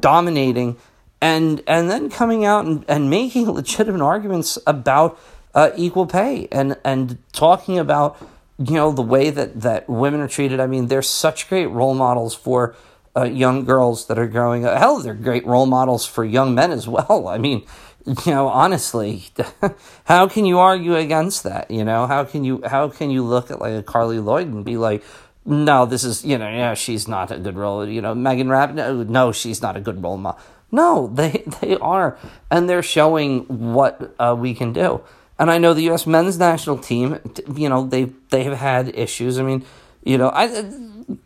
dominating 0.02 0.76
and 1.22 1.62
and 1.68 1.90
then 1.90 2.10
coming 2.10 2.46
out 2.46 2.66
and, 2.66 2.86
and 2.88 3.10
making 3.10 3.50
legitimate 3.52 4.04
arguments 4.04 4.58
about 4.66 5.20
uh, 5.54 5.72
equal 5.76 6.06
pay 6.06 6.48
and 6.52 6.78
and 6.84 7.18
talking 7.32 7.78
about 7.78 8.18
you 8.58 8.76
know 8.76 8.92
the 8.92 9.02
way 9.02 9.30
that 9.30 9.62
that 9.62 9.90
women 9.90 10.22
are 10.22 10.28
treated. 10.28 10.60
I 10.60 10.68
mean, 10.68 10.88
they're 10.88 11.02
such 11.02 11.50
great 11.50 11.68
role 11.68 11.94
models 11.94 12.36
for 12.36 12.76
uh, 13.16 13.24
young 13.24 13.66
girls 13.66 14.08
that 14.08 14.20
are 14.20 14.28
growing 14.28 14.66
up. 14.66 14.78
Hell, 14.78 15.00
they're 15.00 15.14
great 15.14 15.46
role 15.46 15.66
models 15.66 16.06
for 16.06 16.24
young 16.24 16.54
men 16.54 16.72
as 16.72 16.88
well. 16.88 17.28
I 17.28 17.38
mean, 17.38 17.66
you 18.06 18.32
know, 18.32 18.48
honestly, 18.48 19.26
how 20.06 20.28
can 20.28 20.46
you 20.46 20.60
argue 20.60 20.96
against 20.96 21.44
that? 21.44 21.72
You 21.72 21.84
know, 21.84 22.08
how 22.08 22.24
can 22.24 22.44
you 22.44 22.62
how 22.66 22.90
can 22.90 23.10
you 23.10 23.24
look 23.24 23.52
at 23.52 23.60
like 23.60 23.74
a 23.74 23.84
Carli 23.84 24.24
Lloyd 24.24 24.48
and 24.48 24.64
be 24.64 24.78
like, 24.78 25.04
no, 25.46 25.86
this 25.86 26.04
is 26.04 26.24
you 26.24 26.38
know, 26.38 26.50
yeah, 26.50 26.74
she's 26.74 27.08
not 27.08 27.32
a 27.32 27.38
good 27.40 27.56
role. 27.56 27.88
You 27.88 28.02
know, 28.02 28.14
Megan 28.14 28.50
Rapp, 28.50 28.74
no, 28.74 29.04
no, 29.04 29.32
she's 29.32 29.62
not 29.62 29.76
a 29.76 29.82
good 29.82 30.02
role 30.04 30.18
model. 30.18 30.40
No, 30.72 31.08
they 31.08 31.44
they 31.62 31.76
are, 31.78 32.18
and 32.50 32.70
they're 32.70 32.84
showing 32.84 33.42
what 33.46 34.16
uh, 34.20 34.36
we 34.38 34.54
can 34.54 34.74
do. 34.74 35.02
And 35.38 35.50
I 35.50 35.58
know 35.58 35.74
the 35.74 35.84
U.S. 35.84 36.06
men's 36.06 36.38
national 36.38 36.78
team, 36.78 37.20
you 37.56 37.70
know, 37.70 37.86
they 37.86 38.06
they 38.30 38.44
have 38.44 38.58
had 38.58 38.96
issues. 38.96 39.40
I 39.40 39.44
mean, 39.44 39.66
you 40.04 40.18
know, 40.18 40.30
I 40.34 40.48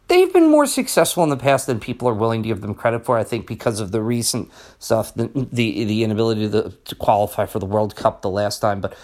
they've 0.08 0.32
been 0.32 0.50
more 0.50 0.66
successful 0.66 1.24
in 1.24 1.30
the 1.30 1.38
past 1.38 1.68
than 1.68 1.80
people 1.80 2.08
are 2.08 2.14
willing 2.14 2.44
to 2.44 2.48
give 2.48 2.62
them 2.62 2.76
credit 2.76 3.06
for. 3.06 3.18
I 3.18 3.24
think 3.24 3.48
because 3.48 3.80
of 3.80 3.92
the 3.92 4.02
recent 4.02 4.52
stuff, 4.80 5.14
the 5.16 5.30
the, 5.34 5.86
the 5.86 6.04
inability 6.04 6.50
to, 6.52 6.70
to 6.70 6.96
qualify 6.96 7.46
for 7.46 7.60
the 7.60 7.66
World 7.66 7.96
Cup 7.96 8.22
the 8.22 8.30
last 8.30 8.60
time, 8.60 8.82
but 8.82 8.96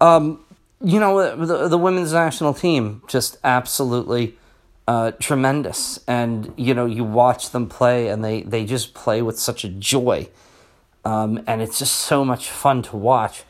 um, 0.00 0.44
you 0.82 1.00
know, 1.00 1.44
the 1.46 1.68
the 1.68 1.78
women's 1.78 2.12
national 2.12 2.52
team 2.52 3.02
just 3.08 3.38
absolutely 3.44 4.36
uh, 4.88 5.12
tremendous, 5.12 6.00
and 6.08 6.52
you 6.56 6.74
know, 6.74 6.86
you 6.86 7.04
watch 7.04 7.50
them 7.50 7.68
play, 7.68 8.08
and 8.08 8.24
they 8.24 8.42
they 8.42 8.64
just 8.64 8.94
play 8.94 9.22
with 9.22 9.38
such 9.38 9.64
a 9.64 9.68
joy, 9.68 10.28
um, 11.04 11.42
and 11.46 11.62
it's 11.62 11.78
just 11.78 11.94
so 11.94 12.24
much 12.24 12.50
fun 12.50 12.82
to 12.82 12.96
watch. 12.96 13.44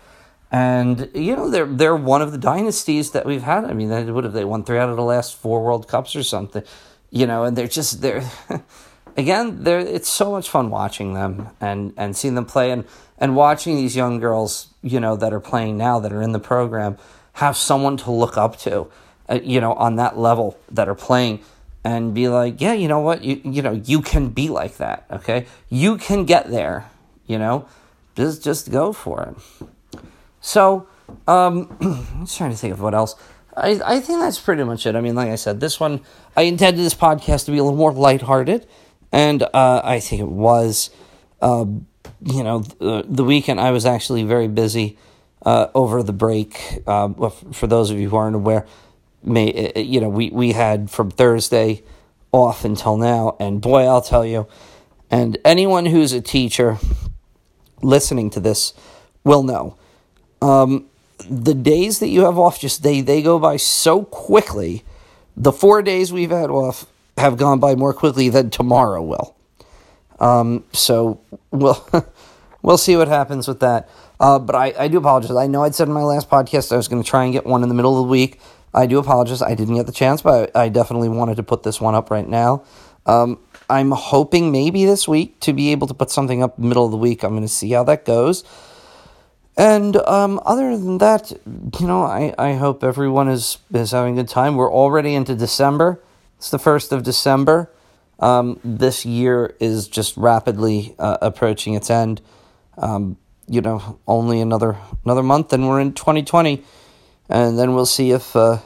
And 0.50 1.10
you 1.14 1.34
know 1.34 1.48
they're 1.48 1.66
they're 1.66 1.96
one 1.96 2.20
of 2.20 2.32
the 2.32 2.38
dynasties 2.38 3.12
that 3.12 3.24
we've 3.24 3.42
had. 3.42 3.64
I 3.64 3.72
mean, 3.72 3.88
they 3.88 4.04
would 4.04 4.24
have 4.24 4.34
they 4.34 4.44
won 4.44 4.64
three 4.64 4.78
out 4.78 4.90
of 4.90 4.96
the 4.96 5.02
last 5.02 5.36
four 5.36 5.64
World 5.64 5.88
Cups 5.88 6.14
or 6.14 6.22
something, 6.22 6.62
you 7.10 7.26
know. 7.26 7.44
And 7.44 7.56
they're 7.56 7.66
just 7.68 8.02
they're 8.02 8.28
again 9.16 9.64
they're 9.64 9.80
it's 9.80 10.10
so 10.10 10.30
much 10.30 10.50
fun 10.50 10.70
watching 10.70 11.14
them 11.14 11.48
and 11.60 11.94
and 11.96 12.14
seeing 12.14 12.34
them 12.34 12.44
play 12.44 12.70
and 12.70 12.84
and 13.16 13.34
watching 13.34 13.76
these 13.76 13.96
young 13.96 14.20
girls 14.20 14.68
you 14.82 15.00
know 15.00 15.16
that 15.16 15.32
are 15.32 15.40
playing 15.40 15.78
now 15.78 15.98
that 16.00 16.12
are 16.12 16.20
in 16.20 16.32
the 16.32 16.40
program 16.40 16.98
have 17.34 17.56
someone 17.56 17.96
to 17.96 18.10
look 18.10 18.36
up 18.36 18.58
to, 18.58 18.88
uh, 19.28 19.40
you 19.42 19.60
know, 19.60 19.72
on 19.74 19.96
that 19.96 20.18
level 20.18 20.58
that 20.70 20.88
are 20.88 20.94
playing 20.94 21.40
and 21.84 22.14
be 22.14 22.28
like, 22.28 22.60
yeah, 22.60 22.72
you 22.72 22.88
know 22.88 23.00
what, 23.00 23.24
you 23.24 23.40
you 23.44 23.62
know 23.62 23.72
you 23.72 24.02
can 24.02 24.28
be 24.28 24.48
like 24.48 24.76
that, 24.76 25.04
okay, 25.10 25.46
you 25.68 25.96
can 25.96 26.24
get 26.24 26.50
there, 26.50 26.90
you 27.26 27.38
know, 27.38 27.66
just 28.14 28.42
just 28.42 28.70
go 28.70 28.92
for 28.92 29.22
it. 29.22 30.00
So, 30.40 30.86
um, 31.26 31.76
I'm 31.80 32.20
just 32.24 32.36
trying 32.36 32.50
to 32.50 32.56
think 32.56 32.72
of 32.72 32.80
what 32.80 32.94
else. 32.94 33.14
I, 33.54 33.80
I 33.84 34.00
think 34.00 34.20
that's 34.20 34.40
pretty 34.40 34.64
much 34.64 34.86
it. 34.86 34.96
I 34.96 35.02
mean, 35.02 35.14
like 35.14 35.28
I 35.28 35.34
said, 35.34 35.60
this 35.60 35.78
one, 35.78 36.00
I 36.34 36.42
intended 36.42 36.82
this 36.82 36.94
podcast 36.94 37.44
to 37.44 37.50
be 37.50 37.58
a 37.58 37.62
little 37.62 37.78
more 37.78 37.92
lighthearted, 37.92 38.66
and 39.10 39.42
uh, 39.42 39.80
I 39.84 40.00
think 40.00 40.22
it 40.22 40.28
was. 40.28 40.90
Uh, 41.40 41.66
you 42.24 42.42
know, 42.42 42.60
the, 42.60 43.04
the 43.06 43.24
weekend 43.24 43.60
I 43.60 43.70
was 43.70 43.84
actually 43.84 44.22
very 44.22 44.48
busy 44.48 44.96
uh, 45.44 45.68
over 45.74 46.02
the 46.02 46.12
break. 46.12 46.86
Um, 46.86 47.30
for 47.52 47.66
those 47.66 47.90
of 47.90 47.98
you 47.98 48.08
who 48.08 48.16
aren't 48.16 48.36
aware, 48.36 48.66
may 49.22 49.72
you 49.76 50.00
know 50.00 50.08
we 50.08 50.30
we 50.30 50.52
had 50.52 50.90
from 50.90 51.10
Thursday 51.10 51.82
off 52.32 52.64
until 52.64 52.96
now, 52.96 53.36
and 53.38 53.60
boy, 53.60 53.84
I'll 53.84 54.02
tell 54.02 54.24
you, 54.24 54.46
and 55.10 55.38
anyone 55.44 55.86
who's 55.86 56.12
a 56.12 56.20
teacher 56.20 56.78
listening 57.82 58.30
to 58.30 58.40
this 58.40 58.74
will 59.24 59.42
know 59.42 59.76
um, 60.42 60.86
the 61.28 61.54
days 61.54 62.00
that 62.00 62.08
you 62.08 62.24
have 62.24 62.38
off 62.38 62.58
just 62.60 62.82
they 62.82 63.00
they 63.00 63.22
go 63.22 63.38
by 63.38 63.56
so 63.56 64.04
quickly. 64.04 64.84
The 65.36 65.52
four 65.52 65.80
days 65.82 66.12
we've 66.12 66.30
had 66.30 66.50
off 66.50 66.86
have 67.16 67.36
gone 67.36 67.58
by 67.58 67.74
more 67.74 67.94
quickly 67.94 68.28
than 68.28 68.50
tomorrow 68.50 69.02
will. 69.02 69.34
Um, 70.20 70.64
so 70.72 71.20
we'll 71.50 71.86
we'll 72.62 72.78
see 72.78 72.96
what 72.96 73.08
happens 73.08 73.48
with 73.48 73.60
that. 73.60 73.88
Uh, 74.20 74.38
but 74.38 74.54
I, 74.54 74.74
I 74.78 74.88
do 74.88 74.98
apologize. 74.98 75.34
I 75.36 75.46
know 75.46 75.64
I'd 75.64 75.74
said 75.74 75.88
in 75.88 75.94
my 75.94 76.02
last 76.02 76.28
podcast 76.28 76.72
I 76.72 76.76
was 76.76 76.88
going 76.88 77.02
to 77.02 77.08
try 77.08 77.24
and 77.24 77.32
get 77.32 77.46
one 77.46 77.62
in 77.62 77.68
the 77.68 77.74
middle 77.74 77.98
of 77.98 78.06
the 78.06 78.10
week. 78.10 78.40
I 78.74 78.86
do 78.86 78.98
apologize. 78.98 79.42
I 79.42 79.54
didn't 79.54 79.74
get 79.74 79.86
the 79.86 79.92
chance, 79.92 80.22
but 80.22 80.54
I, 80.56 80.68
definitely 80.68 81.08
wanted 81.08 81.36
to 81.36 81.42
put 81.42 81.62
this 81.62 81.80
one 81.80 81.94
up 81.94 82.10
right 82.10 82.26
now. 82.26 82.64
Um, 83.04 83.38
I'm 83.68 83.90
hoping 83.90 84.50
maybe 84.50 84.84
this 84.84 85.06
week 85.06 85.40
to 85.40 85.52
be 85.52 85.72
able 85.72 85.86
to 85.88 85.94
put 85.94 86.10
something 86.10 86.42
up 86.42 86.58
middle 86.58 86.84
of 86.84 86.90
the 86.90 86.96
week. 86.96 87.22
I'm 87.22 87.30
going 87.30 87.42
to 87.42 87.48
see 87.48 87.70
how 87.70 87.84
that 87.84 88.04
goes. 88.04 88.44
And 89.56 89.96
um, 89.96 90.40
other 90.46 90.76
than 90.78 90.98
that, 90.98 91.32
you 91.78 91.86
know, 91.86 92.02
I, 92.02 92.34
I 92.38 92.54
hope 92.54 92.82
everyone 92.82 93.28
is, 93.28 93.58
is 93.72 93.90
having 93.90 94.18
a 94.18 94.22
good 94.22 94.28
time. 94.28 94.56
We're 94.56 94.72
already 94.72 95.14
into 95.14 95.34
December. 95.34 96.02
It's 96.38 96.50
the 96.50 96.58
1st 96.58 96.92
of 96.92 97.02
December. 97.02 97.70
Um, 98.18 98.60
this 98.64 99.04
year 99.04 99.54
is 99.60 99.88
just 99.88 100.16
rapidly 100.16 100.94
uh, 100.98 101.18
approaching 101.20 101.74
its 101.74 101.90
end. 101.90 102.22
Um, 102.78 103.18
you 103.48 103.60
know, 103.60 103.98
only 104.06 104.40
another 104.40 104.78
another 105.04 105.22
month, 105.22 105.52
and 105.52 105.68
we're 105.68 105.80
in 105.80 105.92
2020, 105.92 106.62
and 107.28 107.58
then 107.58 107.74
we'll 107.74 107.86
see 107.86 108.10
if 108.10 108.34
uh, 108.36 108.58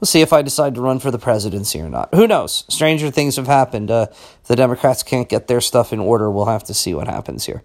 we'll 0.00 0.06
see 0.06 0.20
if 0.20 0.32
I 0.32 0.42
decide 0.42 0.74
to 0.74 0.80
run 0.80 0.98
for 0.98 1.10
the 1.10 1.18
presidency 1.18 1.80
or 1.80 1.88
not. 1.88 2.14
Who 2.14 2.26
knows? 2.26 2.64
Stranger 2.68 3.10
things 3.10 3.36
have 3.36 3.46
happened. 3.46 3.90
Uh, 3.90 4.06
if 4.10 4.44
the 4.48 4.56
Democrats 4.56 5.02
can't 5.02 5.28
get 5.28 5.46
their 5.46 5.60
stuff 5.60 5.92
in 5.92 6.00
order, 6.00 6.30
we'll 6.30 6.46
have 6.46 6.64
to 6.64 6.74
see 6.74 6.94
what 6.94 7.08
happens 7.08 7.46
here. 7.46 7.62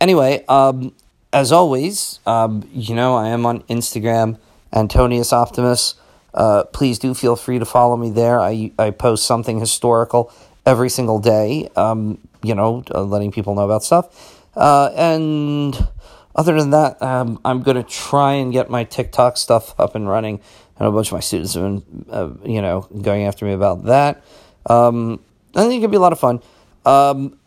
Anyway, 0.00 0.44
um, 0.48 0.92
as 1.32 1.52
always, 1.52 2.20
um, 2.26 2.68
you 2.72 2.94
know, 2.94 3.14
I 3.14 3.28
am 3.28 3.46
on 3.46 3.62
Instagram, 3.64 4.38
Antonius 4.72 5.32
Optimus. 5.32 5.94
Uh, 6.34 6.64
please 6.72 6.98
do 6.98 7.14
feel 7.14 7.36
free 7.36 7.58
to 7.58 7.64
follow 7.64 7.96
me 7.96 8.10
there. 8.10 8.40
I, 8.40 8.72
I 8.78 8.90
post 8.90 9.26
something 9.26 9.60
historical 9.60 10.32
every 10.64 10.88
single 10.88 11.18
day, 11.18 11.68
um, 11.76 12.18
you 12.42 12.54
know, 12.54 12.82
uh, 12.94 13.02
letting 13.02 13.32
people 13.32 13.54
know 13.54 13.62
about 13.62 13.84
stuff. 13.84 14.48
Uh, 14.54 14.90
and 14.96 15.88
other 16.34 16.58
than 16.58 16.70
that, 16.70 17.00
um, 17.02 17.40
I'm 17.44 17.62
going 17.62 17.76
to 17.76 17.82
try 17.82 18.34
and 18.34 18.52
get 18.52 18.70
my 18.70 18.84
TikTok 18.84 19.36
stuff 19.36 19.78
up 19.78 19.94
and 19.94 20.08
running. 20.08 20.40
And 20.78 20.88
a 20.88 20.90
bunch 20.90 21.08
of 21.08 21.12
my 21.12 21.20
students 21.20 21.54
have 21.54 21.62
been, 21.62 22.06
uh, 22.10 22.30
you 22.44 22.62
know, 22.62 22.80
going 23.02 23.24
after 23.24 23.44
me 23.44 23.52
about 23.52 23.84
that. 23.84 24.24
Um, 24.66 25.20
I 25.54 25.64
think 25.64 25.74
it 25.74 25.80
could 25.82 25.90
be 25.90 25.96
a 25.96 26.00
lot 26.00 26.12
of 26.12 26.20
fun. 26.20 26.40
Um, 26.86 27.38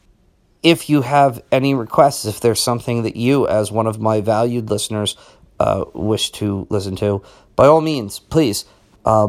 if 0.62 0.90
you 0.90 1.02
have 1.02 1.44
any 1.52 1.74
requests, 1.74 2.26
if 2.26 2.40
there's 2.40 2.60
something 2.60 3.04
that 3.04 3.16
you, 3.16 3.48
as 3.48 3.72
one 3.72 3.88
of 3.88 4.00
my 4.00 4.22
valued 4.22 4.70
listeners, 4.70 5.16
uh, 5.60 5.86
wish 5.94 6.32
to 6.32 6.68
listen 6.70 6.96
to, 6.98 7.24
by 7.56 7.66
all 7.66 7.82
means, 7.82 8.20
please, 8.20 8.66
uh, 9.06 9.28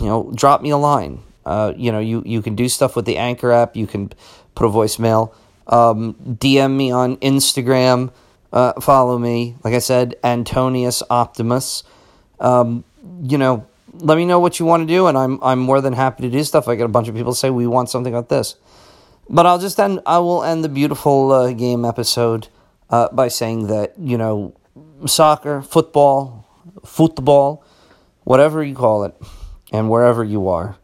you 0.00 0.06
know, 0.06 0.32
drop 0.34 0.62
me 0.62 0.70
a 0.70 0.76
line. 0.76 1.22
Uh, 1.44 1.72
you 1.76 1.90
know, 1.90 1.98
you, 1.98 2.22
you 2.24 2.42
can 2.42 2.54
do 2.54 2.68
stuff 2.68 2.94
with 2.94 3.04
the 3.04 3.16
Anchor 3.16 3.50
app. 3.52 3.76
You 3.76 3.86
can 3.86 4.12
put 4.54 4.66
a 4.66 4.70
voicemail. 4.70 5.34
Um, 5.66 6.14
DM 6.14 6.76
me 6.76 6.90
on 6.90 7.16
Instagram. 7.18 8.12
Uh, 8.52 8.78
follow 8.80 9.18
me. 9.18 9.56
Like 9.64 9.74
I 9.74 9.78
said, 9.78 10.16
Antonius 10.22 11.02
Optimus. 11.08 11.84
Um, 12.38 12.84
you 13.22 13.38
know, 13.38 13.66
let 13.94 14.16
me 14.16 14.24
know 14.24 14.40
what 14.40 14.58
you 14.58 14.66
want 14.66 14.86
to 14.86 14.86
do, 14.86 15.06
and 15.06 15.16
I'm 15.16 15.42
I'm 15.42 15.58
more 15.58 15.80
than 15.80 15.92
happy 15.92 16.22
to 16.22 16.30
do 16.30 16.42
stuff. 16.44 16.68
I 16.68 16.74
get 16.74 16.84
a 16.84 16.88
bunch 16.88 17.08
of 17.08 17.14
people 17.14 17.34
say 17.34 17.50
we 17.50 17.66
want 17.66 17.88
something 17.88 18.12
like 18.12 18.28
this. 18.28 18.56
But 19.28 19.46
I'll 19.46 19.58
just 19.58 19.78
end. 19.78 20.00
I 20.06 20.18
will 20.18 20.42
end 20.42 20.64
the 20.64 20.68
beautiful 20.68 21.32
uh, 21.32 21.52
game 21.52 21.84
episode 21.84 22.48
uh, 22.90 23.08
by 23.12 23.28
saying 23.28 23.68
that 23.68 23.98
you 23.98 24.18
know, 24.18 24.54
soccer, 25.06 25.62
football, 25.62 26.46
football, 26.84 27.64
whatever 28.24 28.62
you 28.62 28.74
call 28.74 29.04
it, 29.04 29.14
and 29.72 29.88
wherever 29.88 30.22
you 30.22 30.48
are, 30.48 30.76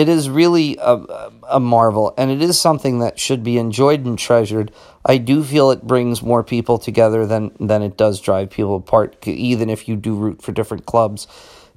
it 0.00 0.08
is 0.08 0.28
really 0.28 0.76
a, 0.80 1.30
a 1.48 1.60
marvel, 1.60 2.14
and 2.16 2.30
it 2.30 2.42
is 2.42 2.60
something 2.60 3.00
that 3.00 3.18
should 3.18 3.44
be 3.44 3.58
enjoyed 3.58 4.04
and 4.04 4.18
treasured. 4.18 4.72
I 5.04 5.18
do 5.18 5.44
feel 5.44 5.70
it 5.70 5.86
brings 5.86 6.22
more 6.22 6.42
people 6.42 6.78
together 6.78 7.26
than 7.26 7.52
than 7.60 7.82
it 7.82 7.96
does 7.96 8.20
drive 8.20 8.50
people 8.50 8.76
apart. 8.76 9.26
Even 9.28 9.70
if 9.70 9.88
you 9.88 9.96
do 9.96 10.14
root 10.14 10.42
for 10.42 10.52
different 10.52 10.86
clubs, 10.86 11.28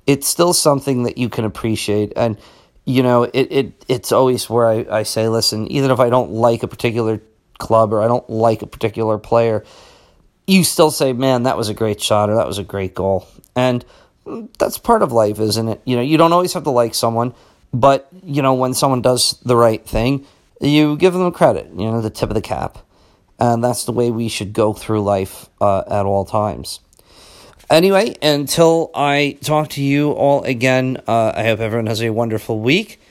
it's 0.07 0.27
still 0.27 0.53
something 0.53 1.03
that 1.03 1.17
you 1.17 1.29
can 1.29 1.45
appreciate 1.45 2.13
and 2.15 2.38
you 2.86 3.01
know, 3.01 3.23
it, 3.23 3.47
it 3.51 3.86
it's 3.88 4.12
always 4.12 4.49
where 4.49 4.67
I, 4.67 4.86
I 4.89 5.03
say, 5.03 5.29
listen, 5.29 5.67
even 5.67 5.91
if 5.91 5.99
I 5.99 6.09
don't 6.09 6.31
like 6.31 6.63
a 6.63 6.67
particular 6.67 7.21
club 7.57 7.93
or 7.93 8.01
I 8.01 8.07
don't 8.07 8.29
like 8.29 8.62
a 8.62 8.67
particular 8.67 9.17
player, 9.17 9.63
you 10.47 10.63
still 10.63 10.91
say, 10.91 11.13
man, 11.13 11.43
that 11.43 11.57
was 11.57 11.69
a 11.69 11.73
great 11.73 12.01
shot 12.01 12.29
or 12.29 12.36
that 12.36 12.47
was 12.47 12.57
a 12.57 12.63
great 12.63 12.93
goal. 12.93 13.27
And 13.55 13.86
mm, 14.25 14.49
that's 14.57 14.77
part 14.77 15.01
of 15.01 15.12
life, 15.12 15.39
isn't 15.39 15.67
it? 15.69 15.81
You 15.86 15.95
know, 15.95 16.01
you 16.01 16.17
don't 16.17 16.33
always 16.33 16.53
have 16.53 16.63
to 16.63 16.71
like 16.71 16.93
someone, 16.93 17.33
but, 17.73 18.07
you 18.23 18.41
know, 18.41 18.53
when 18.53 18.73
someone 18.73 19.01
does 19.01 19.39
the 19.43 19.55
right 19.55 19.86
thing, 19.86 20.25
you 20.62 20.95
give 20.95 21.13
them 21.13 21.31
credit, 21.31 21.69
you 21.75 21.89
know, 21.89 22.01
the 22.01 22.09
tip 22.09 22.29
of 22.29 22.36
the 22.36 22.41
cap. 22.41 22.77
And 23.39 23.63
that's 23.63 23.86
the 23.86 23.91
way 23.91 24.12
we 24.12 24.29
should 24.29 24.53
go 24.53 24.73
through 24.73 25.03
life 25.03 25.49
uh, 25.59 25.83
at 25.88 26.05
all 26.05 26.23
times. 26.23 26.79
Anyway, 27.69 28.15
until 28.21 28.91
I 28.93 29.38
talk 29.41 29.69
to 29.69 29.81
you 29.81 30.12
all 30.12 30.43
again, 30.43 30.97
uh, 31.07 31.33
I 31.36 31.43
hope 31.43 31.59
everyone 31.59 31.88
has 31.88 32.01
a 32.01 32.12
wonderful 32.12 32.59
week. 32.59 33.01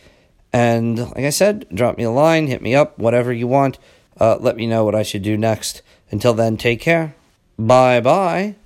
And 0.53 0.98
like 0.98 1.25
I 1.25 1.31
said, 1.31 1.66
drop 1.75 1.98
me 1.98 2.05
a 2.05 2.11
line, 2.11 2.46
hit 2.46 2.62
me 2.62 2.75
up, 2.75 2.98
whatever 2.98 3.33
you 3.33 3.48
want. 3.48 3.79
uh, 4.20 4.37
let 4.38 4.57
me 4.57 4.66
know 4.66 4.85
what 4.85 4.94
I 4.94 5.03
should 5.03 5.22
do 5.22 5.37
next. 5.37 5.83
Until 6.11 6.35
then, 6.35 6.57
take 6.57 6.81
care. 6.81 7.14
Bye 7.59 8.01
bye. 8.01 8.62